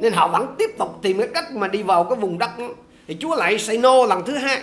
Nên 0.00 0.12
họ 0.12 0.28
vẫn 0.28 0.54
tiếp 0.58 0.70
tục 0.78 0.98
tìm 1.02 1.18
cái 1.18 1.28
cách 1.34 1.52
mà 1.52 1.68
đi 1.68 1.82
vào 1.82 2.04
cái 2.04 2.18
vùng 2.18 2.38
đất 2.38 2.58
đó. 2.58 2.68
Thì 3.06 3.16
Chúa 3.20 3.36
lại 3.36 3.58
say 3.58 3.78
no 3.78 4.06
lần 4.06 4.24
thứ 4.24 4.36
hai. 4.36 4.60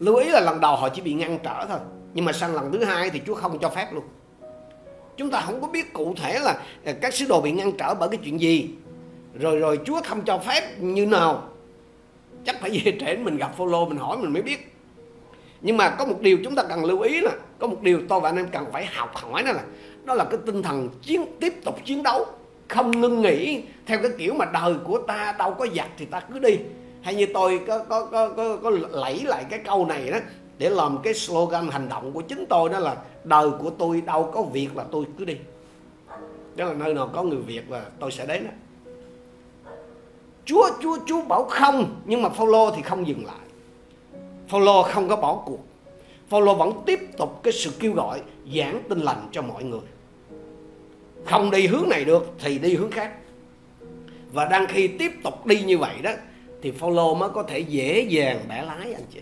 Lưu 0.00 0.16
ý 0.16 0.28
là 0.28 0.40
lần 0.40 0.60
đầu 0.60 0.76
họ 0.76 0.88
chỉ 0.88 1.02
bị 1.02 1.12
ngăn 1.12 1.38
trở 1.44 1.66
thôi. 1.68 1.78
Nhưng 2.14 2.24
mà 2.24 2.32
sang 2.32 2.54
lần 2.54 2.72
thứ 2.72 2.84
hai 2.84 3.10
thì 3.10 3.20
Chúa 3.26 3.34
không 3.34 3.58
cho 3.58 3.68
phép 3.68 3.92
luôn. 3.92 4.04
Chúng 5.16 5.30
ta 5.30 5.40
không 5.40 5.60
có 5.60 5.68
biết 5.68 5.92
cụ 5.92 6.14
thể 6.16 6.38
là 6.38 6.62
à, 6.84 6.92
các 7.00 7.14
sứ 7.14 7.26
đồ 7.28 7.40
bị 7.40 7.52
ngăn 7.52 7.72
trở 7.72 7.94
bởi 7.94 8.08
cái 8.08 8.18
chuyện 8.24 8.40
gì. 8.40 8.70
Rồi 9.40 9.58
rồi 9.58 9.80
Chúa 9.84 10.00
không 10.04 10.24
cho 10.24 10.38
phép 10.38 10.78
như 10.78 11.06
nào. 11.06 11.48
Chắc 12.44 12.60
phải 12.60 12.82
về 12.84 12.98
trễ 13.00 13.16
mình 13.16 13.36
gặp 13.36 13.56
Phaolô 13.58 13.86
mình 13.88 13.98
hỏi 13.98 14.16
mình 14.16 14.32
mới 14.32 14.42
biết 14.42 14.75
nhưng 15.66 15.76
mà 15.76 15.90
có 15.90 16.04
một 16.04 16.20
điều 16.20 16.38
chúng 16.44 16.54
ta 16.54 16.62
cần 16.62 16.84
lưu 16.84 17.00
ý 17.00 17.20
là 17.20 17.30
có 17.58 17.66
một 17.66 17.82
điều 17.82 18.00
tôi 18.08 18.20
và 18.20 18.28
anh 18.28 18.36
em 18.36 18.48
cần 18.52 18.64
phải 18.72 18.86
học 18.86 19.10
hỏi 19.14 19.42
đó 19.42 19.52
là 19.52 19.62
đó 20.04 20.14
là 20.14 20.24
cái 20.24 20.40
tinh 20.46 20.62
thần 20.62 20.88
chiến 21.02 21.24
tiếp 21.40 21.64
tục 21.64 21.78
chiến 21.84 22.02
đấu 22.02 22.26
không 22.68 23.00
ngưng 23.00 23.22
nghỉ. 23.22 23.62
Theo 23.86 23.98
cái 24.02 24.10
kiểu 24.18 24.34
mà 24.34 24.44
đời 24.44 24.74
của 24.84 24.98
ta 24.98 25.34
đâu 25.38 25.54
có 25.54 25.66
giặt 25.76 25.88
thì 25.98 26.04
ta 26.04 26.20
cứ 26.20 26.38
đi. 26.38 26.58
Hay 27.02 27.14
như 27.14 27.26
tôi 27.34 27.60
có 27.66 27.78
có 27.78 28.06
có 28.06 28.28
có, 28.28 28.56
có 28.56 28.70
lẫy 28.90 29.20
lại 29.24 29.44
cái 29.50 29.58
câu 29.58 29.86
này 29.86 30.10
đó 30.10 30.18
để 30.58 30.70
làm 30.70 30.98
cái 31.02 31.14
slogan 31.14 31.68
hành 31.68 31.88
động 31.88 32.12
của 32.12 32.20
chính 32.20 32.44
tôi 32.48 32.68
đó 32.68 32.78
là 32.78 32.96
đời 33.24 33.50
của 33.58 33.70
tôi 33.70 34.00
đâu 34.00 34.30
có 34.34 34.42
việc 34.42 34.76
là 34.76 34.84
tôi 34.92 35.04
cứ 35.18 35.24
đi. 35.24 35.36
Đó 36.56 36.64
là 36.64 36.74
nơi 36.74 36.94
nào 36.94 37.10
có 37.14 37.22
người 37.22 37.40
việt 37.40 37.70
là 37.70 37.82
tôi 38.00 38.12
sẽ 38.12 38.26
đến 38.26 38.44
đó. 38.44 38.50
Chúa 40.44 40.70
Chúa 40.82 40.98
Chúa 41.06 41.22
bảo 41.22 41.44
không 41.44 42.00
nhưng 42.04 42.22
mà 42.22 42.28
follow 42.36 42.74
thì 42.76 42.82
không 42.82 43.06
dừng 43.06 43.26
lại. 43.26 43.45
Phaolô 44.48 44.82
không 44.82 45.08
có 45.08 45.16
bỏ 45.16 45.42
cuộc. 45.46 45.66
Phaolô 46.28 46.54
vẫn 46.54 46.72
tiếp 46.86 47.00
tục 47.18 47.40
cái 47.42 47.52
sự 47.52 47.70
kêu 47.78 47.92
gọi 47.92 48.20
giảng 48.56 48.82
tin 48.88 49.00
lành 49.00 49.28
cho 49.32 49.42
mọi 49.42 49.64
người. 49.64 49.80
Không 51.24 51.50
đi 51.50 51.66
hướng 51.66 51.88
này 51.88 52.04
được 52.04 52.34
thì 52.38 52.58
đi 52.58 52.74
hướng 52.74 52.90
khác. 52.90 53.12
Và 54.32 54.44
đang 54.44 54.66
khi 54.66 54.88
tiếp 54.88 55.12
tục 55.24 55.46
đi 55.46 55.62
như 55.62 55.78
vậy 55.78 55.98
đó 56.02 56.10
thì 56.62 56.70
Phaolô 56.70 57.14
mới 57.14 57.28
có 57.30 57.42
thể 57.42 57.58
dễ 57.58 58.00
dàng 58.00 58.40
bẻ 58.48 58.62
lái 58.62 58.92
anh 58.92 59.04
chị. 59.10 59.20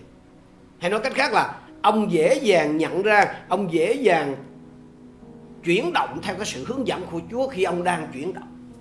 Hay 0.79 0.91
nói 0.91 1.01
cách 1.01 1.15
khác 1.15 1.33
là 1.33 1.61
ông 1.83 2.13
dễ 2.13 2.35
dàng 2.43 2.77
nhận 2.77 3.03
ra, 3.03 3.35
ông 3.49 3.73
dễ 3.73 3.93
dàng 3.93 4.37
chuyển 5.65 5.93
động 5.93 6.19
theo 6.23 6.35
cái 6.35 6.47
sự 6.47 6.65
hướng 6.65 6.87
dẫn 6.87 7.03
của 7.11 7.21
Chúa 7.31 7.49
khi 7.49 7.63
ông 7.63 7.85
đang 7.85 8.09
chuyển 8.13 8.35
động. 8.35 8.73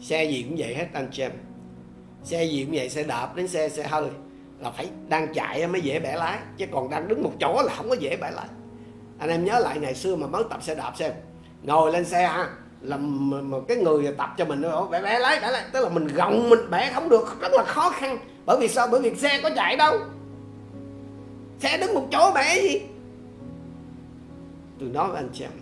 Xe 0.00 0.24
gì 0.24 0.42
cũng 0.42 0.56
vậy 0.58 0.74
hết 0.74 0.86
anh 0.92 1.08
chị 1.12 1.22
em 1.22 1.32
xe 2.24 2.44
gì 2.44 2.64
cũng 2.64 2.74
vậy, 2.76 2.88
xe 2.88 3.02
đạp 3.02 3.36
đến 3.36 3.48
xe 3.48 3.68
xe 3.68 3.82
hơi. 3.82 4.04
Là 4.60 4.70
phải 4.70 4.88
đang 5.08 5.34
chạy 5.34 5.66
mới 5.66 5.80
dễ 5.80 6.00
bẻ 6.00 6.16
lái. 6.16 6.38
Chứ 6.56 6.66
còn 6.72 6.90
đang 6.90 7.08
đứng 7.08 7.22
một 7.22 7.32
chỗ 7.40 7.62
là 7.62 7.74
không 7.76 7.88
có 7.88 7.94
dễ 7.94 8.16
bẻ 8.16 8.30
lái. 8.30 8.46
Anh 9.18 9.30
em 9.30 9.44
nhớ 9.44 9.58
lại 9.58 9.78
ngày 9.78 9.94
xưa 9.94 10.16
mà 10.16 10.26
mới 10.26 10.44
tập 10.50 10.62
xe 10.62 10.74
đạp 10.74 10.92
xem. 10.96 11.12
Ngồi 11.62 11.92
lên 11.92 12.04
xe 12.04 12.26
ha 12.26 12.48
là 12.80 12.96
một 12.96 13.64
cái 13.68 13.76
người 13.76 14.14
tập 14.18 14.30
cho 14.38 14.44
mình 14.44 14.62
bẻ 14.90 15.02
bẻ 15.02 15.18
lái 15.18 15.40
bẻ 15.40 15.50
lái. 15.50 15.64
Tức 15.72 15.82
là 15.84 15.88
mình 15.88 16.06
gồng, 16.06 16.50
mình 16.50 16.70
bẻ 16.70 16.90
không 16.94 17.08
được. 17.08 17.40
Rất 17.40 17.52
là 17.52 17.64
khó 17.66 17.90
khăn. 17.90 18.18
Bởi 18.46 18.56
vì 18.60 18.68
sao? 18.68 18.88
Bởi 18.90 19.00
vì 19.00 19.14
xe 19.14 19.40
có 19.42 19.50
chạy 19.56 19.76
đâu. 19.76 19.98
Xe 21.58 21.78
đứng 21.78 21.94
một 21.94 22.08
chỗ 22.12 22.32
bẻ 22.34 22.60
gì? 22.62 22.80
Tôi 24.80 24.88
nói 24.88 25.08
với 25.08 25.16
anh 25.16 25.30
chị 25.32 25.44
em 25.44 25.52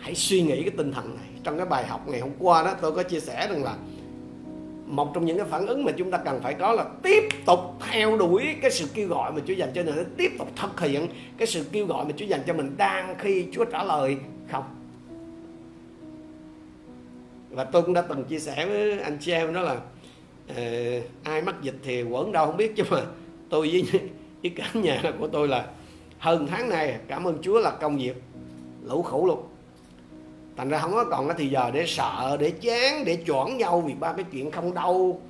hãy 0.00 0.14
suy 0.14 0.42
nghĩ 0.42 0.62
cái 0.62 0.72
tinh 0.76 0.92
thần 0.92 1.16
này. 1.16 1.28
Trong 1.44 1.56
cái 1.56 1.66
bài 1.66 1.86
học 1.86 2.08
ngày 2.08 2.20
hôm 2.20 2.30
qua 2.38 2.62
đó, 2.62 2.74
tôi 2.80 2.92
có 2.92 3.02
chia 3.02 3.20
sẻ 3.20 3.48
rằng 3.50 3.64
là 3.64 3.74
một 4.88 5.10
trong 5.14 5.26
những 5.26 5.36
cái 5.36 5.46
phản 5.46 5.66
ứng 5.66 5.84
mà 5.84 5.92
chúng 5.92 6.10
ta 6.10 6.18
cần 6.18 6.40
phải 6.42 6.54
có 6.54 6.72
là 6.72 6.84
tiếp 7.02 7.22
tục 7.46 7.60
theo 7.90 8.18
đuổi 8.18 8.56
cái 8.62 8.70
sự 8.70 8.86
kêu 8.94 9.08
gọi 9.08 9.32
mà 9.32 9.40
Chúa 9.46 9.54
dành 9.54 9.70
cho 9.74 9.82
mình 9.82 10.14
tiếp 10.16 10.32
tục 10.38 10.48
thực 10.56 10.80
hiện 10.80 11.08
cái 11.38 11.46
sự 11.46 11.64
kêu 11.72 11.86
gọi 11.86 12.04
mà 12.04 12.10
Chúa 12.16 12.24
dành 12.24 12.40
cho 12.46 12.54
mình 12.54 12.74
đang 12.76 13.14
khi 13.18 13.46
Chúa 13.52 13.64
trả 13.64 13.84
lời. 13.84 14.16
Không. 14.50 14.64
Và 17.50 17.64
tôi 17.64 17.82
cũng 17.82 17.94
đã 17.94 18.02
từng 18.02 18.24
chia 18.24 18.38
sẻ 18.38 18.66
với 18.66 19.00
anh 19.00 19.18
chị 19.20 19.32
em 19.32 19.54
đó 19.54 19.60
là 19.60 19.72
uh, 20.50 21.04
ai 21.22 21.42
mắc 21.42 21.62
dịch 21.62 21.76
thì 21.82 22.02
quẩn 22.02 22.32
đâu 22.32 22.46
không 22.46 22.56
biết 22.56 22.76
chứ 22.76 22.82
mà 22.90 23.02
tôi 23.50 23.68
với, 23.72 24.00
với 24.42 24.52
cả 24.56 24.70
nhà 24.74 25.02
của 25.18 25.28
tôi 25.28 25.48
là 25.48 25.66
hơn 26.18 26.46
tháng 26.46 26.68
này 26.68 26.98
cảm 27.08 27.24
ơn 27.24 27.38
Chúa 27.42 27.58
là 27.58 27.70
công 27.70 27.96
việc 27.96 28.22
lũ 28.84 29.02
khổ 29.02 29.26
luôn 29.26 29.42
thành 30.58 30.68
ra 30.68 30.78
không 30.78 30.92
có 30.92 31.04
còn 31.04 31.28
cái 31.28 31.36
thì 31.38 31.48
giờ 31.48 31.70
để 31.74 31.84
sợ, 31.86 32.36
để 32.40 32.50
chán, 32.50 33.04
để 33.04 33.16
chọn 33.26 33.56
nhau 33.56 33.80
vì 33.80 33.94
ba 33.94 34.12
cái 34.12 34.24
chuyện 34.32 34.50
không 34.50 34.74
đâu. 34.74 35.20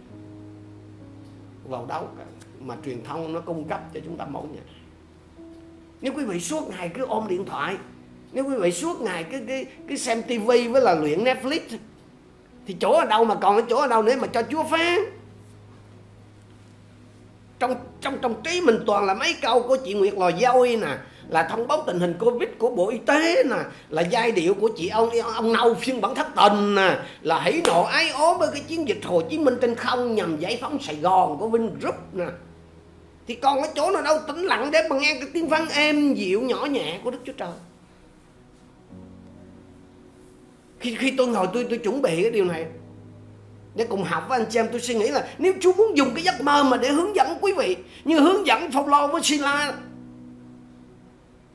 Vào 1.68 1.86
đâu 1.86 2.08
cả, 2.18 2.24
mà 2.60 2.76
truyền 2.84 3.04
thông 3.04 3.32
nó 3.32 3.40
cung 3.40 3.64
cấp 3.64 3.80
cho 3.94 4.00
chúng 4.04 4.16
ta 4.16 4.26
mỗi 4.30 4.44
ngày. 4.52 4.64
Nếu 6.00 6.12
quý 6.16 6.24
vị 6.24 6.40
suốt 6.40 6.68
ngày 6.68 6.90
cứ 6.94 7.04
ôm 7.04 7.28
điện 7.28 7.44
thoại, 7.44 7.76
nếu 8.32 8.44
quý 8.44 8.56
vị 8.56 8.72
suốt 8.72 9.00
ngày 9.00 9.24
cứ 9.24 9.40
cái 9.48 9.66
cái 9.88 9.96
xem 9.96 10.22
tivi 10.22 10.68
với 10.68 10.82
là 10.82 10.94
luyện 10.94 11.24
netflix, 11.24 11.60
thì 12.66 12.76
chỗ 12.80 12.92
ở 12.92 13.04
đâu 13.04 13.24
mà 13.24 13.34
còn 13.34 13.56
ở 13.56 13.62
chỗ 13.68 13.76
ở 13.76 13.86
đâu 13.86 14.02
nữa 14.02 14.14
mà 14.20 14.26
cho 14.26 14.42
chúa 14.50 14.64
phán? 14.64 14.98
Trong 17.58 17.74
trong 18.00 18.18
trong 18.22 18.42
trí 18.42 18.60
mình 18.60 18.78
toàn 18.86 19.04
là 19.04 19.14
mấy 19.14 19.34
câu 19.42 19.62
của 19.62 19.76
chị 19.84 19.94
Nguyệt 19.94 20.14
Lò 20.14 20.30
Dôi 20.40 20.76
nè 20.76 20.98
là 21.28 21.42
thông 21.42 21.68
báo 21.68 21.82
tình 21.86 22.00
hình 22.00 22.14
Covid 22.18 22.48
của 22.58 22.70
Bộ 22.70 22.88
Y 22.88 22.98
tế 22.98 23.44
nè. 23.44 23.56
Là 23.88 24.02
giai 24.02 24.32
điệu 24.32 24.54
của 24.54 24.68
chị 24.76 24.88
ông 24.88 25.10
ông 25.34 25.52
Nâu 25.52 25.74
phiên 25.74 26.00
bản 26.00 26.14
thất 26.14 26.26
tình 26.36 26.74
nè. 26.74 26.98
Là 27.22 27.38
hãy 27.38 27.60
nộ 27.64 27.82
ái 27.82 28.10
ố 28.10 28.38
với 28.38 28.48
cái 28.52 28.62
chiến 28.68 28.88
dịch 28.88 29.00
Hồ 29.04 29.22
Chí 29.30 29.38
Minh 29.38 29.54
trên 29.60 29.74
không 29.74 30.14
nhằm 30.14 30.38
giải 30.38 30.58
phóng 30.60 30.78
Sài 30.82 30.96
Gòn 30.96 31.38
của 31.38 31.48
Vingroup 31.48 31.94
nè. 32.12 32.26
Thì 33.26 33.34
còn 33.34 33.60
cái 33.62 33.70
chỗ 33.74 33.90
nào 33.90 34.02
đâu, 34.02 34.18
tĩnh 34.26 34.44
lặng 34.44 34.70
để 34.70 34.82
mà 34.90 34.98
nghe 34.98 35.14
cái 35.20 35.28
tiếng 35.32 35.48
vang 35.48 35.68
êm 35.68 36.14
dịu 36.14 36.40
nhỏ 36.40 36.66
nhẹ 36.66 36.98
của 37.04 37.10
Đức 37.10 37.18
Chúa 37.26 37.32
Trời. 37.32 37.52
Khi 40.80 40.94
khi 40.94 41.10
tôi 41.10 41.26
ngồi 41.26 41.46
tôi 41.52 41.66
tôi 41.70 41.78
chuẩn 41.78 42.02
bị 42.02 42.22
cái 42.22 42.30
điều 42.30 42.44
này, 42.44 42.66
để 43.74 43.84
cùng 43.84 44.04
học 44.04 44.26
với 44.28 44.38
anh 44.38 44.46
chị 44.50 44.58
em, 44.58 44.68
tôi 44.72 44.80
suy 44.80 44.94
nghĩ 44.94 45.08
là 45.08 45.28
nếu 45.38 45.52
Chúa 45.60 45.72
muốn 45.72 45.96
dùng 45.96 46.08
cái 46.14 46.24
giấc 46.24 46.40
mơ 46.40 46.62
mà 46.62 46.76
để 46.76 46.88
hướng 46.88 47.16
dẫn 47.16 47.38
quý 47.40 47.52
vị, 47.52 47.76
như 48.04 48.20
hướng 48.20 48.46
dẫn 48.46 48.70
Phaolô 48.70 49.06
với 49.06 49.22
Sila 49.22 49.72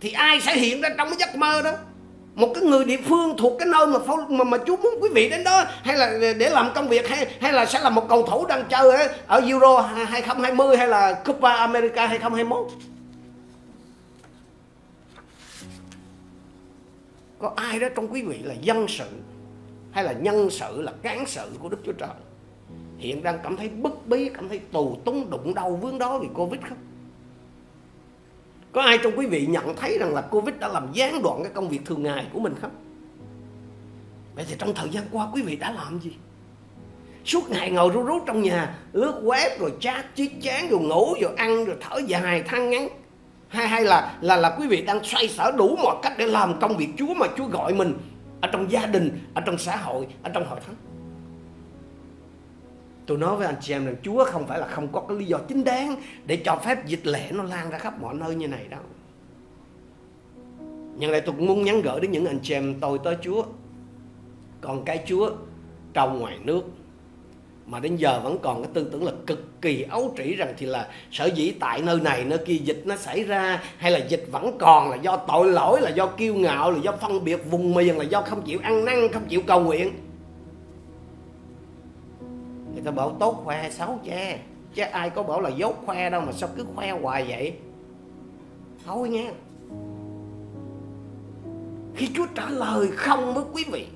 thì 0.03 0.12
ai 0.12 0.41
sẽ 0.41 0.55
hiện 0.55 0.81
ra 0.81 0.89
trong 0.98 1.07
cái 1.10 1.17
giấc 1.19 1.36
mơ 1.36 1.62
đó? 1.62 1.72
Một 2.36 2.51
cái 2.55 2.63
người 2.63 2.86
địa 2.86 2.98
phương 3.05 3.38
thuộc 3.38 3.53
cái 3.60 3.67
nơi 3.67 3.88
mà 3.88 4.00
mà, 4.29 4.43
mà 4.43 4.57
Chúa 4.67 4.77
muốn 4.77 4.93
quý 5.01 5.10
vị 5.13 5.29
đến 5.29 5.43
đó 5.43 5.63
hay 5.83 5.98
là 5.98 6.33
để 6.38 6.50
làm 6.50 6.72
công 6.75 6.88
việc 6.88 7.10
hay 7.10 7.27
hay 7.41 7.53
là 7.53 7.65
sẽ 7.65 7.79
là 7.79 7.89
một 7.89 8.10
cầu 8.10 8.27
thủ 8.27 8.45
đang 8.45 8.63
chơi 8.69 8.98
ở, 8.98 9.07
ở 9.27 9.41
Euro 9.48 9.81
2020 9.81 10.77
hay 10.77 10.88
là 10.88 11.13
Copa 11.13 11.53
America 11.53 12.07
2021 12.07 12.67
có 17.39 17.53
ai 17.55 17.79
đó 17.79 17.88
trong 17.95 18.13
quý 18.13 18.22
vị 18.22 18.39
là 18.43 18.53
dân 18.53 18.86
sự 18.88 19.07
hay 19.91 20.03
là 20.03 20.12
nhân 20.12 20.50
sự 20.50 20.81
là 20.81 20.91
cán 21.01 21.25
sự 21.27 21.50
của 21.60 21.69
Đức 21.69 21.77
Chúa 21.86 21.91
Trời? 21.91 22.10
Hiện 22.98 23.24
đang 23.24 23.39
cảm 23.43 23.57
thấy 23.57 23.69
bức 23.69 24.07
bí 24.07 24.29
cảm 24.29 24.50
thấy 24.50 24.60
tù 24.72 24.98
túng 25.05 25.29
đụng 25.29 25.53
đau 25.53 25.75
vướng 25.75 26.00
đó 26.00 26.17
vì 26.17 26.27
Covid 26.33 26.62
không? 26.69 26.92
Có 28.74 28.82
ai 28.82 28.98
trong 28.98 29.18
quý 29.18 29.25
vị 29.25 29.46
nhận 29.46 29.75
thấy 29.75 29.98
rằng 30.00 30.13
là 30.13 30.22
Covid 30.22 30.56
đã 30.60 30.68
làm 30.68 30.88
gián 30.94 31.22
đoạn 31.24 31.44
cái 31.44 31.51
công 31.56 31.70
việc 31.70 31.80
thường 31.86 32.03
ngày 32.03 32.27
của 32.34 32.39
mình 32.39 32.53
không? 32.62 32.72
Vậy 34.36 34.46
thì 34.50 34.56
trong 34.60 34.74
thời 34.74 34.89
gian 34.89 35.03
qua 35.12 35.27
quý 35.34 35.42
vị 35.42 35.56
đã 35.56 35.72
làm 35.72 36.00
gì? 36.00 36.12
Suốt 37.25 37.50
ngày 37.50 37.72
ngồi 37.72 37.89
rú 37.89 38.03
rú 38.03 38.20
trong 38.25 38.42
nhà, 38.42 38.75
lướt 38.94 39.22
web 39.24 39.50
rồi 39.60 39.74
chat 39.80 40.15
chiếc 40.15 40.42
chán 40.42 40.70
rồi 40.70 40.80
ngủ 40.80 41.15
rồi 41.22 41.32
ăn 41.38 41.65
rồi 41.65 41.75
thở 41.82 41.98
dài 42.08 42.44
than 42.44 42.70
ngắn. 42.70 42.88
Hay 43.48 43.68
hay 43.68 43.86
là 43.86 44.18
là 44.22 44.36
là 44.36 44.56
quý 44.60 44.68
vị 44.68 44.82
đang 44.82 45.03
xoay 45.03 45.27
sở 45.27 45.51
đủ 45.51 45.75
mọi 45.84 45.96
cách 46.01 46.13
để 46.18 46.27
làm 46.27 46.60
công 46.60 46.77
việc 46.77 46.89
Chúa 46.98 47.13
mà 47.13 47.27
Chúa 47.38 47.46
gọi 47.46 47.74
mình 47.74 47.94
ở 48.42 48.50
trong 48.51 48.72
gia 48.72 48.86
đình, 48.86 49.20
ở 49.34 49.42
trong 49.46 49.58
xã 49.58 49.75
hội, 49.75 50.08
ở 50.24 50.30
trong 50.34 50.46
hội 50.48 50.60
thánh? 50.65 50.75
Tôi 53.05 53.17
nói 53.17 53.36
với 53.36 53.48
anh 53.48 53.55
chị 53.62 53.74
em 53.74 53.86
rằng 53.86 53.95
Chúa 54.03 54.25
không 54.25 54.48
phải 54.48 54.60
là 54.60 54.67
không 54.67 54.88
có 54.88 55.01
cái 55.07 55.17
lý 55.17 55.25
do 55.25 55.38
chính 55.48 55.63
đáng 55.63 55.95
để 56.25 56.41
cho 56.45 56.55
phép 56.55 56.86
dịch 56.86 57.05
lệ 57.05 57.29
nó 57.31 57.43
lan 57.43 57.69
ra 57.69 57.77
khắp 57.77 58.01
mọi 58.01 58.13
nơi 58.13 58.36
như 58.36 58.48
này 58.48 58.65
đâu. 58.69 58.81
Nhân 60.95 61.12
đây 61.12 61.22
tôi 61.22 61.36
cũng 61.38 61.45
muốn 61.45 61.63
nhắn 61.63 61.81
gửi 61.81 62.00
đến 62.00 62.12
những 62.12 62.25
anh 62.25 62.39
chị 62.43 62.53
em 62.53 62.75
tôi 62.79 63.00
tới 63.03 63.17
Chúa. 63.22 63.43
Còn 64.62 64.86
cái 64.86 65.03
Chúa 65.07 65.31
trong 65.93 66.19
ngoài 66.19 66.38
nước 66.43 66.63
mà 67.65 67.79
đến 67.79 67.95
giờ 67.95 68.19
vẫn 68.24 68.38
còn 68.41 68.63
cái 68.63 68.72
tư 68.74 68.89
tưởng 68.91 69.05
là 69.05 69.12
cực 69.27 69.62
kỳ 69.62 69.81
ấu 69.81 70.13
trĩ 70.17 70.36
rằng 70.36 70.53
thì 70.57 70.65
là 70.65 70.88
sở 71.12 71.25
dĩ 71.25 71.51
tại 71.60 71.81
nơi 71.81 72.00
này, 72.00 72.24
nơi 72.24 72.39
kia 72.45 72.53
dịch 72.53 72.81
nó 72.86 72.95
xảy 72.95 73.24
ra, 73.24 73.63
hay 73.77 73.91
là 73.91 74.00
dịch 74.00 74.27
vẫn 74.31 74.57
còn 74.60 74.89
là 74.89 74.95
do 74.95 75.17
tội 75.17 75.48
lỗi, 75.48 75.81
là 75.81 75.89
do 75.89 76.07
kiêu 76.07 76.36
ngạo, 76.36 76.72
là 76.72 76.77
do 76.83 76.91
phân 76.91 77.24
biệt 77.24 77.51
vùng 77.51 77.74
miền, 77.74 77.98
là 77.98 78.03
do 78.03 78.22
không 78.22 78.41
chịu 78.41 78.60
ăn 78.63 78.86
năn, 78.86 79.07
không 79.13 79.25
chịu 79.29 79.41
cầu 79.48 79.60
nguyện 79.60 79.91
người 82.84 82.92
ta 82.92 82.96
bảo 82.96 83.16
tốt 83.20 83.42
khoe 83.44 83.70
xấu 83.70 84.00
che. 84.04 84.40
Chứ 84.74 84.84
ai 84.84 85.10
có 85.10 85.24
bảo 85.24 85.42
là 85.42 85.50
dốt 85.50 85.75
khoe 85.86 86.10
đâu 86.10 86.22
mà 86.22 86.32
sao 86.32 86.50
cứ 86.58 86.66
khoe 86.75 86.92
hoài 86.92 87.25
vậy? 87.28 87.54
Thôi 88.86 89.10
nha. 89.10 89.32
Khi 91.96 92.10
Chúa 92.16 92.25
trả 92.36 92.50
lời 92.50 92.88
không 92.92 93.34
với 93.34 93.44
quý 93.54 93.66
vị, 93.72 93.88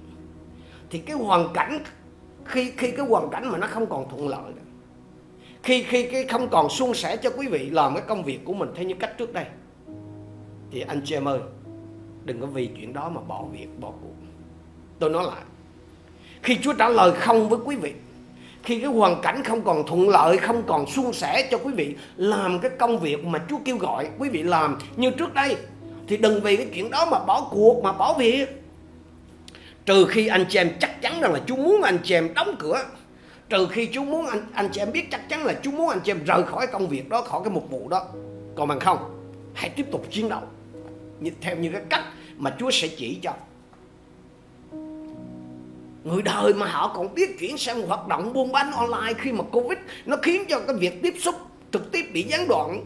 thì 0.89 0.99
cái 0.99 1.15
hoàn 1.15 1.53
cảnh, 1.53 1.79
khi 2.45 2.71
khi 2.77 2.91
cái 2.91 3.05
hoàn 3.05 3.29
cảnh 3.29 3.51
mà 3.51 3.57
nó 3.57 3.67
không 3.67 3.85
còn 3.85 4.09
thuận 4.09 4.27
lợi 4.27 4.53
nữa. 4.55 4.61
khi 5.63 5.83
khi 5.83 6.07
cái 6.11 6.25
không 6.25 6.49
còn 6.49 6.69
suôn 6.69 6.93
sẻ 6.93 7.17
cho 7.17 7.29
quý 7.37 7.47
vị 7.47 7.69
làm 7.69 7.93
cái 7.93 8.03
công 8.07 8.23
việc 8.23 8.45
của 8.45 8.53
mình 8.53 8.69
theo 8.75 8.85
như 8.85 8.95
cách 8.99 9.17
trước 9.17 9.33
đây, 9.33 9.45
thì 10.71 10.81
anh 10.81 11.01
chị 11.05 11.15
em 11.15 11.27
ơi, 11.27 11.39
đừng 12.23 12.41
có 12.41 12.47
vì 12.47 12.67
chuyện 12.67 12.93
đó 12.93 13.09
mà 13.09 13.21
bỏ 13.21 13.43
việc, 13.51 13.67
bỏ 13.79 13.91
cuộc. 14.01 14.15
Tôi 14.99 15.09
nói 15.09 15.23
lại, 15.23 15.41
khi 16.43 16.57
Chúa 16.61 16.73
trả 16.73 16.89
lời 16.89 17.11
không 17.11 17.49
với 17.49 17.59
quý 17.65 17.75
vị 17.75 17.93
khi 18.67 18.79
cái 18.79 18.89
hoàn 18.89 19.21
cảnh 19.21 19.43
không 19.43 19.61
còn 19.61 19.87
thuận 19.87 20.09
lợi, 20.09 20.37
không 20.37 20.63
còn 20.67 20.87
suôn 20.87 21.13
sẻ 21.13 21.47
cho 21.51 21.57
quý 21.57 21.73
vị 21.73 21.95
làm 22.17 22.59
cái 22.59 22.71
công 22.79 22.99
việc 22.99 23.25
mà 23.25 23.39
Chúa 23.49 23.57
kêu 23.65 23.77
gọi 23.77 24.09
quý 24.19 24.29
vị 24.29 24.43
làm 24.43 24.77
như 24.95 25.11
trước 25.11 25.33
đây, 25.33 25.55
thì 26.07 26.17
đừng 26.17 26.41
vì 26.41 26.57
cái 26.57 26.67
chuyện 26.73 26.89
đó 26.89 27.05
mà 27.11 27.19
bỏ 27.19 27.47
cuộc, 27.51 27.83
mà 27.83 27.91
bỏ 27.91 28.13
việc. 28.13 28.63
Trừ 29.85 30.05
khi 30.09 30.27
anh 30.27 30.45
chị 30.49 30.59
em 30.59 30.69
chắc 30.79 31.01
chắn 31.01 31.21
rằng 31.21 31.33
là 31.33 31.39
Chúa 31.47 31.55
muốn 31.55 31.81
anh 31.81 31.97
chị 32.03 32.15
em 32.15 32.33
đóng 32.33 32.55
cửa, 32.59 32.83
trừ 33.49 33.67
khi 33.71 33.89
Chúa 33.93 34.03
muốn 34.03 34.27
anh 34.27 34.41
anh 34.53 34.69
chị 34.71 34.81
em 34.81 34.91
biết 34.91 35.11
chắc 35.11 35.29
chắn 35.29 35.45
là 35.45 35.53
Chúa 35.63 35.71
muốn 35.71 35.89
anh 35.89 35.99
chị 36.03 36.11
em 36.11 36.23
rời 36.23 36.43
khỏi 36.43 36.67
công 36.67 36.87
việc 36.87 37.09
đó, 37.09 37.21
khỏi 37.21 37.41
cái 37.43 37.53
mục 37.53 37.69
vụ 37.69 37.89
đó. 37.89 38.05
Còn 38.55 38.67
bằng 38.67 38.79
không, 38.79 38.97
hãy 39.53 39.69
tiếp 39.69 39.85
tục 39.91 40.05
chiến 40.11 40.29
đấu. 40.29 40.41
Theo 41.41 41.55
như 41.55 41.71
cái 41.71 41.81
cách 41.89 42.03
mà 42.37 42.55
Chúa 42.59 42.71
sẽ 42.71 42.87
chỉ 42.87 43.19
cho 43.21 43.31
người 46.07 46.21
đời 46.21 46.53
mà 46.53 46.65
họ 46.65 46.93
còn 46.95 47.13
biết 47.13 47.39
chuyển 47.39 47.57
sang 47.57 47.81
hoạt 47.81 48.07
động 48.07 48.33
buôn 48.33 48.51
bán 48.51 48.71
online 48.71 49.13
khi 49.17 49.31
mà 49.31 49.43
covid 49.51 49.77
nó 50.05 50.17
khiến 50.23 50.43
cho 50.49 50.59
cái 50.59 50.75
việc 50.75 51.01
tiếp 51.03 51.13
xúc 51.19 51.35
trực 51.71 51.91
tiếp 51.91 52.01
bị 52.13 52.23
gián 52.23 52.47
đoạn. 52.47 52.83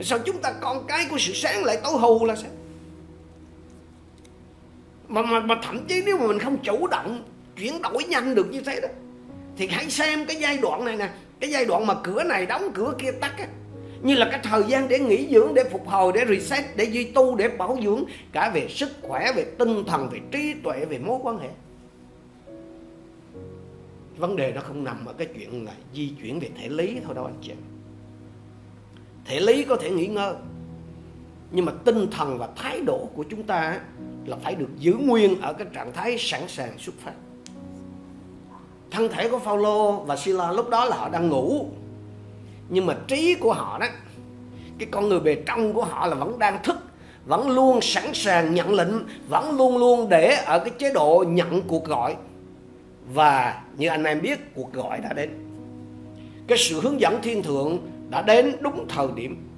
Sao 0.00 0.18
chúng 0.18 0.38
ta 0.38 0.52
con 0.60 0.84
cái 0.86 1.06
của 1.10 1.18
sự 1.18 1.32
sáng 1.32 1.64
lại 1.64 1.78
tối 1.84 1.92
hù 1.92 2.26
là 2.26 2.36
sao? 2.36 2.50
Mà, 5.08 5.22
mà, 5.22 5.40
mà 5.40 5.54
thậm 5.62 5.86
chí 5.86 6.02
nếu 6.06 6.18
mà 6.18 6.26
mình 6.26 6.38
không 6.38 6.58
chủ 6.62 6.86
động 6.86 7.24
chuyển 7.56 7.82
đổi 7.82 8.04
nhanh 8.04 8.34
được 8.34 8.50
như 8.50 8.60
thế 8.60 8.80
đó 8.80 8.88
thì 9.56 9.66
hãy 9.66 9.90
xem 9.90 10.26
cái 10.26 10.36
giai 10.36 10.58
đoạn 10.58 10.84
này 10.84 10.96
nè. 10.96 11.08
Cái 11.40 11.50
giai 11.50 11.64
đoạn 11.64 11.86
mà 11.86 11.94
cửa 12.02 12.22
này 12.22 12.46
đóng 12.46 12.70
cửa 12.74 12.92
kia 12.98 13.12
tắt 13.12 13.32
á. 13.38 13.46
Như 14.02 14.14
là 14.14 14.28
cái 14.30 14.40
thời 14.42 14.62
gian 14.68 14.88
để 14.88 14.98
nghỉ 14.98 15.28
dưỡng 15.32 15.54
để 15.54 15.64
phục 15.64 15.88
hồi 15.88 16.12
để 16.14 16.24
reset 16.28 16.76
để 16.76 16.84
duy 16.84 17.04
tu 17.04 17.36
để 17.36 17.48
bảo 17.48 17.78
dưỡng 17.84 18.04
cả 18.32 18.50
về 18.54 18.68
sức 18.68 18.90
khỏe 19.02 19.32
về 19.36 19.44
tinh 19.58 19.84
thần 19.86 20.08
về 20.10 20.18
trí 20.30 20.54
tuệ 20.64 20.84
về 20.84 20.98
mối 20.98 21.18
quan 21.22 21.38
hệ 21.38 21.48
vấn 24.16 24.36
đề 24.36 24.52
nó 24.52 24.60
không 24.60 24.84
nằm 24.84 25.06
ở 25.06 25.12
cái 25.12 25.28
chuyện 25.34 25.64
là 25.64 25.72
di 25.94 26.12
chuyển 26.22 26.40
về 26.40 26.50
thể 26.58 26.68
lý 26.68 27.00
thôi 27.04 27.14
đâu, 27.14 27.24
anh 27.24 27.38
chị 27.42 27.52
thể 29.24 29.40
lý 29.40 29.64
có 29.64 29.76
thể 29.76 29.90
nghỉ 29.90 30.06
ngơi, 30.06 30.34
nhưng 31.50 31.64
mà 31.64 31.72
tinh 31.84 32.10
thần 32.10 32.38
và 32.38 32.48
thái 32.56 32.80
độ 32.80 33.08
của 33.14 33.24
chúng 33.30 33.42
ta 33.42 33.80
là 34.26 34.36
phải 34.36 34.54
được 34.54 34.68
giữ 34.78 34.92
nguyên 34.92 35.40
ở 35.40 35.52
cái 35.52 35.66
trạng 35.72 35.92
thái 35.92 36.16
sẵn 36.18 36.48
sàng 36.48 36.78
xuất 36.78 36.94
phát. 37.04 37.12
Thân 38.90 39.08
thể 39.08 39.28
của 39.28 39.38
Phaolô 39.38 39.92
và 39.92 40.16
Sila 40.16 40.52
lúc 40.52 40.70
đó 40.70 40.84
là 40.84 40.96
họ 40.96 41.08
đang 41.08 41.28
ngủ, 41.28 41.66
nhưng 42.68 42.86
mà 42.86 42.96
trí 43.06 43.34
của 43.34 43.52
họ 43.52 43.78
đó, 43.78 43.86
cái 44.78 44.88
con 44.90 45.08
người 45.08 45.20
bề 45.20 45.34
trong 45.46 45.72
của 45.72 45.84
họ 45.84 46.06
là 46.06 46.14
vẫn 46.14 46.38
đang 46.38 46.62
thức, 46.62 46.76
vẫn 47.24 47.50
luôn 47.50 47.80
sẵn 47.82 48.14
sàng 48.14 48.54
nhận 48.54 48.74
lệnh, 48.74 48.92
vẫn 49.28 49.56
luôn 49.56 49.78
luôn 49.78 50.08
để 50.08 50.34
ở 50.46 50.58
cái 50.58 50.70
chế 50.78 50.92
độ 50.92 51.24
nhận 51.28 51.62
cuộc 51.62 51.84
gọi 51.84 52.16
và 53.12 53.64
như 53.76 53.88
anh 53.88 54.04
em 54.04 54.20
biết, 54.22 54.54
cuộc 54.54 54.72
gọi 54.72 55.00
đã 55.00 55.12
đến. 55.12 55.30
Cái 56.46 56.58
sự 56.58 56.80
hướng 56.80 57.00
dẫn 57.00 57.22
thiên 57.22 57.42
thượng 57.42 57.78
đã 58.10 58.22
đến 58.22 58.56
đúng 58.60 58.86
thời 58.88 59.08
điểm. 59.14 59.48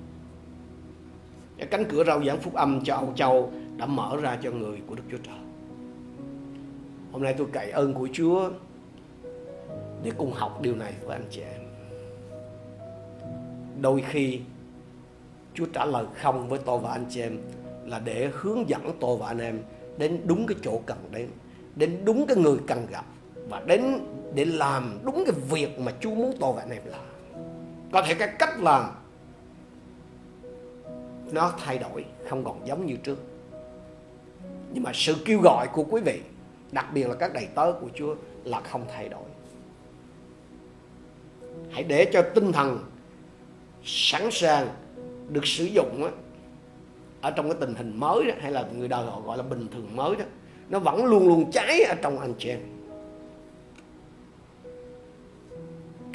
Cái 1.58 1.66
cánh 1.66 1.84
cửa 1.84 2.04
rao 2.04 2.24
giảng 2.24 2.40
phúc 2.40 2.54
âm 2.54 2.84
cho 2.84 2.94
Âu 2.94 3.12
Châu 3.16 3.52
đã 3.76 3.86
mở 3.86 4.16
ra 4.20 4.38
cho 4.42 4.50
người 4.50 4.78
của 4.86 4.94
Đức 4.94 5.02
Chúa 5.10 5.18
Trời. 5.22 5.38
Hôm 7.12 7.22
nay 7.22 7.34
tôi 7.38 7.46
cậy 7.52 7.70
ơn 7.70 7.94
của 7.94 8.08
Chúa 8.12 8.50
để 10.02 10.10
cùng 10.16 10.32
học 10.32 10.62
điều 10.62 10.76
này 10.76 10.92
với 11.04 11.16
anh 11.16 11.26
chị 11.30 11.40
em. 11.40 11.60
Đôi 13.80 14.04
khi, 14.08 14.40
Chúa 15.54 15.66
trả 15.66 15.84
lời 15.84 16.04
không 16.14 16.48
với 16.48 16.58
tôi 16.64 16.78
và 16.78 16.90
anh 16.90 17.04
chị 17.10 17.20
em 17.20 17.38
là 17.86 17.98
để 17.98 18.30
hướng 18.32 18.68
dẫn 18.68 18.90
tôi 19.00 19.16
và 19.16 19.26
anh 19.26 19.38
em 19.38 19.58
đến 19.98 20.20
đúng 20.24 20.46
cái 20.46 20.58
chỗ 20.62 20.80
cần 20.86 20.98
đến 21.12 21.28
đến 21.76 21.98
đúng 22.04 22.26
cái 22.26 22.36
người 22.36 22.56
cần 22.66 22.86
gặp 22.90 23.04
và 23.48 23.62
đến 23.66 24.00
để 24.34 24.44
làm 24.44 24.98
đúng 25.04 25.24
cái 25.26 25.34
việc 25.50 25.80
mà 25.80 25.92
Chúa 26.00 26.14
muốn 26.14 26.36
tôi 26.40 26.52
và 26.52 26.62
anh 26.62 26.70
em 26.70 26.82
làm 26.84 27.00
có 27.92 28.02
thể 28.02 28.14
cái 28.14 28.28
cách 28.38 28.60
làm 28.60 28.84
nó 31.32 31.52
thay 31.64 31.78
đổi 31.78 32.04
không 32.28 32.44
còn 32.44 32.66
giống 32.66 32.86
như 32.86 32.96
trước. 32.96 33.18
Nhưng 34.72 34.82
mà 34.82 34.90
sự 34.94 35.16
kêu 35.24 35.40
gọi 35.42 35.66
của 35.72 35.84
quý 35.90 36.00
vị 36.00 36.20
đặc 36.72 36.86
biệt 36.94 37.08
là 37.08 37.14
các 37.14 37.34
đầy 37.34 37.48
tớ 37.54 37.72
của 37.80 37.88
Chúa 37.94 38.14
là 38.44 38.60
không 38.60 38.84
thay 38.94 39.08
đổi. 39.08 39.24
Hãy 41.70 41.82
để 41.82 42.10
cho 42.12 42.22
tinh 42.34 42.52
thần 42.52 42.78
sẵn 43.84 44.28
sàng 44.30 44.68
được 45.28 45.46
sử 45.46 45.64
dụng 45.64 46.00
đó, 46.00 46.08
ở 47.20 47.30
trong 47.30 47.48
cái 47.48 47.56
tình 47.60 47.74
hình 47.74 48.00
mới 48.00 48.24
đó, 48.24 48.34
hay 48.40 48.52
là 48.52 48.64
người 48.76 48.88
đời 48.88 49.06
họ 49.06 49.20
gọi 49.20 49.36
là 49.36 49.42
bình 49.42 49.68
thường 49.72 49.96
mới 49.96 50.16
đó 50.16 50.24
nó 50.68 50.78
vẫn 50.78 51.04
luôn 51.04 51.28
luôn 51.28 51.50
cháy 51.50 51.82
ở 51.82 51.94
trong 52.02 52.18
anh 52.18 52.34
chị 52.38 52.48
em. 52.48 52.60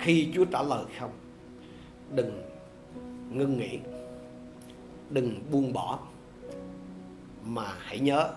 Khi 0.01 0.27
Chúa 0.33 0.45
trả 0.45 0.63
lời 0.63 0.85
không 0.99 1.11
đừng 2.15 2.41
ngưng 3.31 3.57
nghỉ 3.57 3.79
đừng 5.09 5.39
buông 5.51 5.73
bỏ 5.73 5.99
mà 7.43 7.73
hãy 7.79 7.99
nhớ 7.99 8.33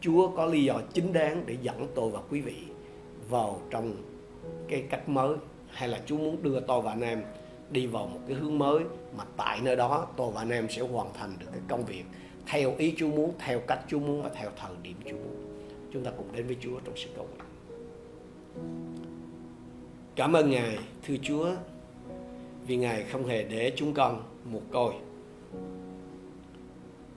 Chúa 0.00 0.28
có 0.28 0.46
lý 0.46 0.64
do 0.64 0.80
chính 0.92 1.12
đáng 1.12 1.42
để 1.46 1.56
dẫn 1.62 1.86
tôi 1.94 2.10
và 2.10 2.20
quý 2.30 2.40
vị 2.40 2.56
vào 3.28 3.60
trong 3.70 3.94
cái 4.68 4.84
cách 4.90 5.08
mới 5.08 5.36
hay 5.68 5.88
là 5.88 6.00
Chúa 6.06 6.16
muốn 6.16 6.42
đưa 6.42 6.60
tôi 6.60 6.82
và 6.82 6.92
anh 6.92 7.00
em 7.00 7.22
đi 7.70 7.86
vào 7.86 8.06
một 8.06 8.20
cái 8.28 8.36
hướng 8.36 8.58
mới 8.58 8.84
mà 9.16 9.24
tại 9.36 9.60
nơi 9.62 9.76
đó 9.76 10.06
tôi 10.16 10.32
và 10.32 10.40
anh 10.40 10.50
em 10.50 10.68
sẽ 10.70 10.82
hoàn 10.82 11.12
thành 11.14 11.36
được 11.38 11.46
cái 11.52 11.60
công 11.68 11.84
việc 11.84 12.04
theo 12.46 12.74
ý 12.78 12.94
Chúa 12.96 13.08
muốn, 13.08 13.32
theo 13.38 13.60
cách 13.60 13.80
Chúa 13.88 13.98
muốn 13.98 14.22
và 14.22 14.30
theo 14.34 14.50
thời 14.56 14.72
điểm 14.82 14.96
Chúa 15.04 15.16
muốn. 15.16 15.62
Chúng 15.92 16.04
ta 16.04 16.10
cùng 16.16 16.26
đến 16.32 16.46
với 16.46 16.56
Chúa 16.60 16.80
trong 16.84 16.96
sự 16.96 17.08
cầu 17.16 17.26
nguyện. 17.30 18.91
Cảm 20.16 20.32
ơn 20.32 20.50
Ngài, 20.50 20.78
thưa 21.02 21.14
Chúa, 21.22 21.50
vì 22.66 22.76
Ngài 22.76 23.04
không 23.04 23.26
hề 23.26 23.42
để 23.42 23.72
chúng 23.76 23.94
con 23.94 24.22
một 24.44 24.62
côi. 24.72 24.94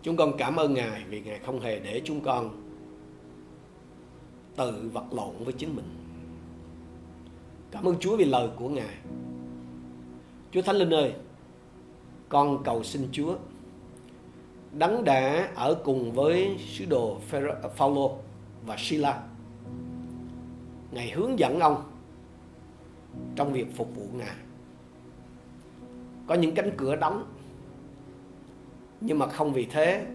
Chúng 0.01 0.15
con 0.15 0.37
cảm 0.37 0.55
ơn 0.55 0.73
Ngài 0.73 1.03
vì 1.09 1.21
Ngài 1.21 1.39
không 1.39 1.59
hề 1.59 1.79
để 1.79 2.01
chúng 2.05 2.21
con 2.21 2.63
tự 4.55 4.89
vật 4.93 5.03
lộn 5.11 5.33
với 5.39 5.53
chính 5.53 5.75
mình. 5.75 5.85
Cảm 7.71 7.83
ơn 7.83 7.95
Chúa 7.99 8.17
vì 8.17 8.25
lời 8.25 8.49
của 8.55 8.69
Ngài. 8.69 8.95
Chúa 10.51 10.61
Thánh 10.61 10.75
Linh 10.75 10.93
ơi, 10.93 11.13
con 12.29 12.63
cầu 12.63 12.83
xin 12.83 13.07
Chúa 13.11 13.35
đấng 14.71 15.03
đã 15.03 15.49
ở 15.55 15.73
cùng 15.83 16.11
với 16.11 16.57
sứ 16.67 16.85
đồ 16.85 17.17
Phaolô 17.75 18.17
và 18.65 18.75
Sila. 18.79 19.23
Ngài 20.91 21.11
hướng 21.11 21.39
dẫn 21.39 21.59
ông 21.59 21.83
trong 23.35 23.53
việc 23.53 23.75
phục 23.75 23.95
vụ 23.95 24.07
Ngài. 24.13 24.35
Có 26.27 26.35
những 26.35 26.55
cánh 26.55 26.71
cửa 26.77 26.95
đóng 26.95 27.25
nhưng 29.01 29.19
mà 29.19 29.27
không 29.27 29.53
vì 29.53 29.65
thế 29.65 30.05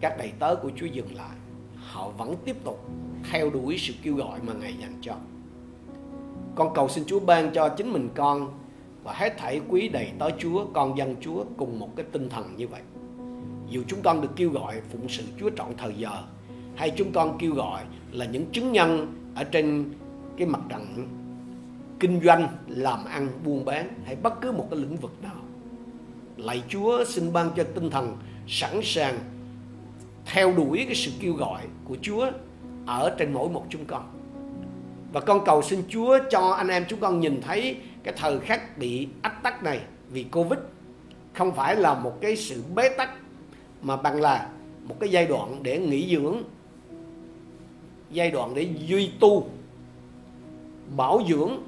các 0.00 0.18
đầy 0.18 0.32
tớ 0.38 0.54
của 0.54 0.70
Chúa 0.76 0.86
dừng 0.86 1.14
lại. 1.14 1.36
Họ 1.76 2.08
vẫn 2.08 2.34
tiếp 2.44 2.64
tục 2.64 2.90
theo 3.30 3.50
đuổi 3.50 3.78
sự 3.78 3.94
kêu 4.02 4.14
gọi 4.14 4.40
mà 4.46 4.52
Ngài 4.52 4.74
dành 4.74 4.94
cho. 5.00 5.14
Con 6.54 6.74
cầu 6.74 6.88
xin 6.88 7.04
Chúa 7.04 7.20
ban 7.20 7.52
cho 7.54 7.68
chính 7.68 7.92
mình 7.92 8.08
con 8.14 8.48
và 9.04 9.12
hết 9.12 9.38
thảy 9.38 9.60
quý 9.68 9.88
đầy 9.88 10.12
tớ 10.18 10.30
Chúa, 10.38 10.66
con 10.72 10.98
dân 10.98 11.16
Chúa 11.20 11.44
cùng 11.56 11.78
một 11.78 11.96
cái 11.96 12.06
tinh 12.12 12.28
thần 12.28 12.56
như 12.56 12.68
vậy. 12.68 12.82
Dù 13.70 13.82
chúng 13.88 14.02
con 14.02 14.20
được 14.20 14.30
kêu 14.36 14.50
gọi 14.50 14.80
phụng 14.92 15.08
sự 15.08 15.24
Chúa 15.40 15.50
trọn 15.56 15.68
thời 15.78 15.94
giờ 15.94 16.22
hay 16.76 16.90
chúng 16.90 17.12
con 17.12 17.38
kêu 17.38 17.54
gọi 17.54 17.82
là 18.12 18.24
những 18.24 18.46
chứng 18.52 18.72
nhân 18.72 19.14
ở 19.34 19.44
trên 19.44 19.92
cái 20.36 20.46
mặt 20.46 20.60
trận 20.68 21.08
kinh 22.00 22.20
doanh, 22.24 22.48
làm 22.66 23.04
ăn, 23.04 23.28
buôn 23.44 23.64
bán 23.64 23.88
hay 24.04 24.16
bất 24.16 24.40
cứ 24.40 24.52
một 24.52 24.66
cái 24.70 24.80
lĩnh 24.80 24.96
vực 24.96 25.22
nào. 25.22 25.36
Lạy 26.36 26.62
Chúa 26.68 27.04
xin 27.04 27.32
ban 27.32 27.50
cho 27.56 27.64
tinh 27.74 27.90
thần 27.90 28.16
sẵn 28.48 28.80
sàng 28.82 29.18
theo 30.26 30.52
đuổi 30.52 30.84
cái 30.86 30.94
sự 30.94 31.10
kêu 31.20 31.32
gọi 31.32 31.62
của 31.84 31.96
Chúa 32.02 32.30
ở 32.86 33.14
trên 33.18 33.32
mỗi 33.32 33.48
một 33.48 33.66
chúng 33.68 33.84
con. 33.84 34.10
Và 35.12 35.20
con 35.20 35.44
cầu 35.44 35.62
xin 35.62 35.82
Chúa 35.88 36.18
cho 36.30 36.50
anh 36.50 36.68
em 36.68 36.84
chúng 36.88 37.00
con 37.00 37.20
nhìn 37.20 37.40
thấy 37.42 37.76
cái 38.02 38.14
thời 38.16 38.40
khắc 38.40 38.78
bị 38.78 39.08
ách 39.22 39.42
tắc 39.42 39.62
này 39.62 39.80
vì 40.10 40.22
Covid 40.22 40.58
không 41.34 41.54
phải 41.54 41.76
là 41.76 41.94
một 41.94 42.20
cái 42.20 42.36
sự 42.36 42.62
bế 42.74 42.88
tắc 42.88 43.10
mà 43.82 43.96
bằng 43.96 44.20
là 44.20 44.48
một 44.84 44.96
cái 45.00 45.08
giai 45.08 45.26
đoạn 45.26 45.62
để 45.62 45.78
nghỉ 45.78 46.16
dưỡng 46.16 46.42
giai 48.10 48.30
đoạn 48.30 48.54
để 48.54 48.68
duy 48.86 49.10
tu 49.20 49.48
bảo 50.96 51.22
dưỡng 51.28 51.58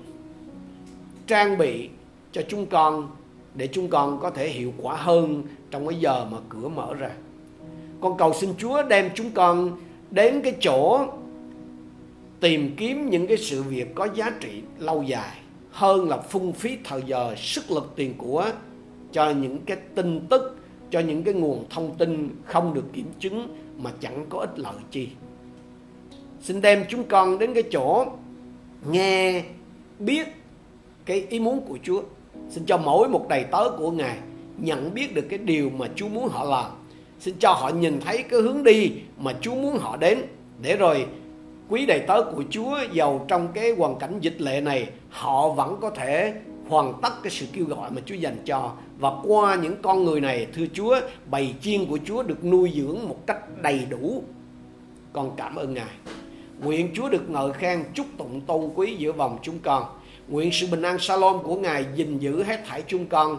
trang 1.26 1.58
bị 1.58 1.88
cho 2.32 2.42
chúng 2.48 2.66
con 2.66 3.10
để 3.54 3.68
chúng 3.72 3.88
con 3.88 4.20
có 4.20 4.30
thể 4.30 4.48
hiệu 4.48 4.72
quả 4.78 4.96
hơn 4.96 5.42
trong 5.70 5.88
cái 5.88 6.00
giờ 6.00 6.26
mà 6.30 6.38
cửa 6.48 6.68
mở 6.68 6.94
ra. 6.94 7.10
Con 8.00 8.16
cầu 8.18 8.32
xin 8.32 8.50
Chúa 8.58 8.82
đem 8.82 9.10
chúng 9.14 9.30
con 9.30 9.80
đến 10.10 10.40
cái 10.42 10.56
chỗ 10.60 11.06
tìm 12.40 12.76
kiếm 12.76 13.10
những 13.10 13.26
cái 13.26 13.36
sự 13.36 13.62
việc 13.62 13.94
có 13.94 14.08
giá 14.14 14.32
trị 14.40 14.62
lâu 14.78 15.02
dài, 15.02 15.38
hơn 15.70 16.08
là 16.08 16.18
phung 16.18 16.52
phí 16.52 16.76
thời 16.84 17.02
giờ, 17.06 17.34
sức 17.36 17.70
lực 17.70 17.92
tiền 17.96 18.14
của 18.18 18.50
cho 19.12 19.30
những 19.30 19.58
cái 19.66 19.76
tin 19.94 20.26
tức, 20.30 20.56
cho 20.90 21.00
những 21.00 21.22
cái 21.22 21.34
nguồn 21.34 21.64
thông 21.70 21.94
tin 21.94 22.30
không 22.44 22.74
được 22.74 22.84
kiểm 22.92 23.06
chứng 23.18 23.56
mà 23.78 23.90
chẳng 24.00 24.26
có 24.28 24.38
ích 24.38 24.58
lợi 24.58 24.74
chi. 24.90 25.08
Xin 26.40 26.60
đem 26.60 26.84
chúng 26.88 27.04
con 27.04 27.38
đến 27.38 27.54
cái 27.54 27.62
chỗ 27.70 28.06
nghe, 28.90 29.44
biết 29.98 30.28
cái 31.04 31.26
ý 31.28 31.40
muốn 31.40 31.60
của 31.60 31.78
Chúa. 31.82 32.02
Xin 32.50 32.66
cho 32.66 32.76
mỗi 32.76 33.08
một 33.08 33.28
đầy 33.28 33.44
tớ 33.44 33.70
của 33.78 33.90
Ngài 33.90 34.16
nhận 34.58 34.94
biết 34.94 35.14
được 35.14 35.26
cái 35.28 35.38
điều 35.38 35.70
mà 35.70 35.86
Chúa 35.96 36.08
muốn 36.08 36.28
họ 36.28 36.44
làm. 36.44 36.70
Xin 37.20 37.34
cho 37.38 37.52
họ 37.52 37.68
nhìn 37.68 38.00
thấy 38.00 38.22
cái 38.22 38.40
hướng 38.40 38.62
đi 38.64 38.92
mà 39.18 39.32
Chúa 39.40 39.54
muốn 39.54 39.78
họ 39.78 39.96
đến. 39.96 40.22
Để 40.62 40.76
rồi 40.76 41.06
quý 41.68 41.86
đầy 41.86 42.00
tớ 42.00 42.22
của 42.22 42.44
Chúa 42.50 42.78
giàu 42.92 43.24
trong 43.28 43.48
cái 43.54 43.72
hoàn 43.72 43.98
cảnh 43.98 44.18
dịch 44.20 44.40
lệ 44.40 44.60
này, 44.60 44.88
họ 45.10 45.48
vẫn 45.48 45.76
có 45.80 45.90
thể 45.90 46.34
hoàn 46.68 46.92
tất 47.02 47.12
cái 47.22 47.30
sự 47.30 47.46
kêu 47.52 47.64
gọi 47.64 47.90
mà 47.90 48.00
Chúa 48.06 48.14
dành 48.14 48.36
cho. 48.44 48.72
Và 48.98 49.10
qua 49.24 49.54
những 49.54 49.76
con 49.82 50.04
người 50.04 50.20
này, 50.20 50.46
thưa 50.54 50.66
Chúa, 50.72 51.00
bầy 51.30 51.54
chiên 51.60 51.86
của 51.86 51.98
Chúa 52.04 52.22
được 52.22 52.44
nuôi 52.44 52.72
dưỡng 52.76 53.08
một 53.08 53.26
cách 53.26 53.62
đầy 53.62 53.80
đủ. 53.90 54.22
Con 55.12 55.30
cảm 55.36 55.56
ơn 55.56 55.74
Ngài. 55.74 55.94
Nguyện 56.64 56.90
Chúa 56.94 57.08
được 57.08 57.30
ngợi 57.30 57.52
khen 57.52 57.84
chúc 57.94 58.06
tụng 58.18 58.40
tôn 58.40 58.70
quý 58.74 58.94
giữa 58.94 59.12
vòng 59.12 59.38
chúng 59.42 59.58
con 59.58 59.84
nguyện 60.28 60.52
sự 60.52 60.66
bình 60.66 60.82
an 60.82 60.98
Salom 60.98 61.42
của 61.42 61.56
Ngài 61.56 61.86
gìn 61.94 62.18
giữ 62.18 62.42
hết 62.42 62.60
thảy 62.66 62.82
chúng 62.86 63.06
con. 63.06 63.38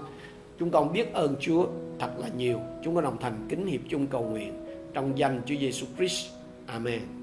Chúng 0.59 0.69
con 0.69 0.93
biết 0.93 1.13
ơn 1.13 1.35
Chúa 1.39 1.67
thật 1.99 2.11
là 2.17 2.27
nhiều. 2.37 2.59
Chúng 2.83 2.95
con 2.95 3.03
đồng 3.03 3.17
thành 3.21 3.47
kính 3.49 3.67
hiệp 3.67 3.81
chung 3.89 4.07
cầu 4.07 4.23
nguyện 4.23 4.53
trong 4.93 5.17
danh 5.17 5.41
Chúa 5.45 5.55
Giêsu 5.59 5.85
Christ. 5.97 6.27
Amen. 6.67 7.22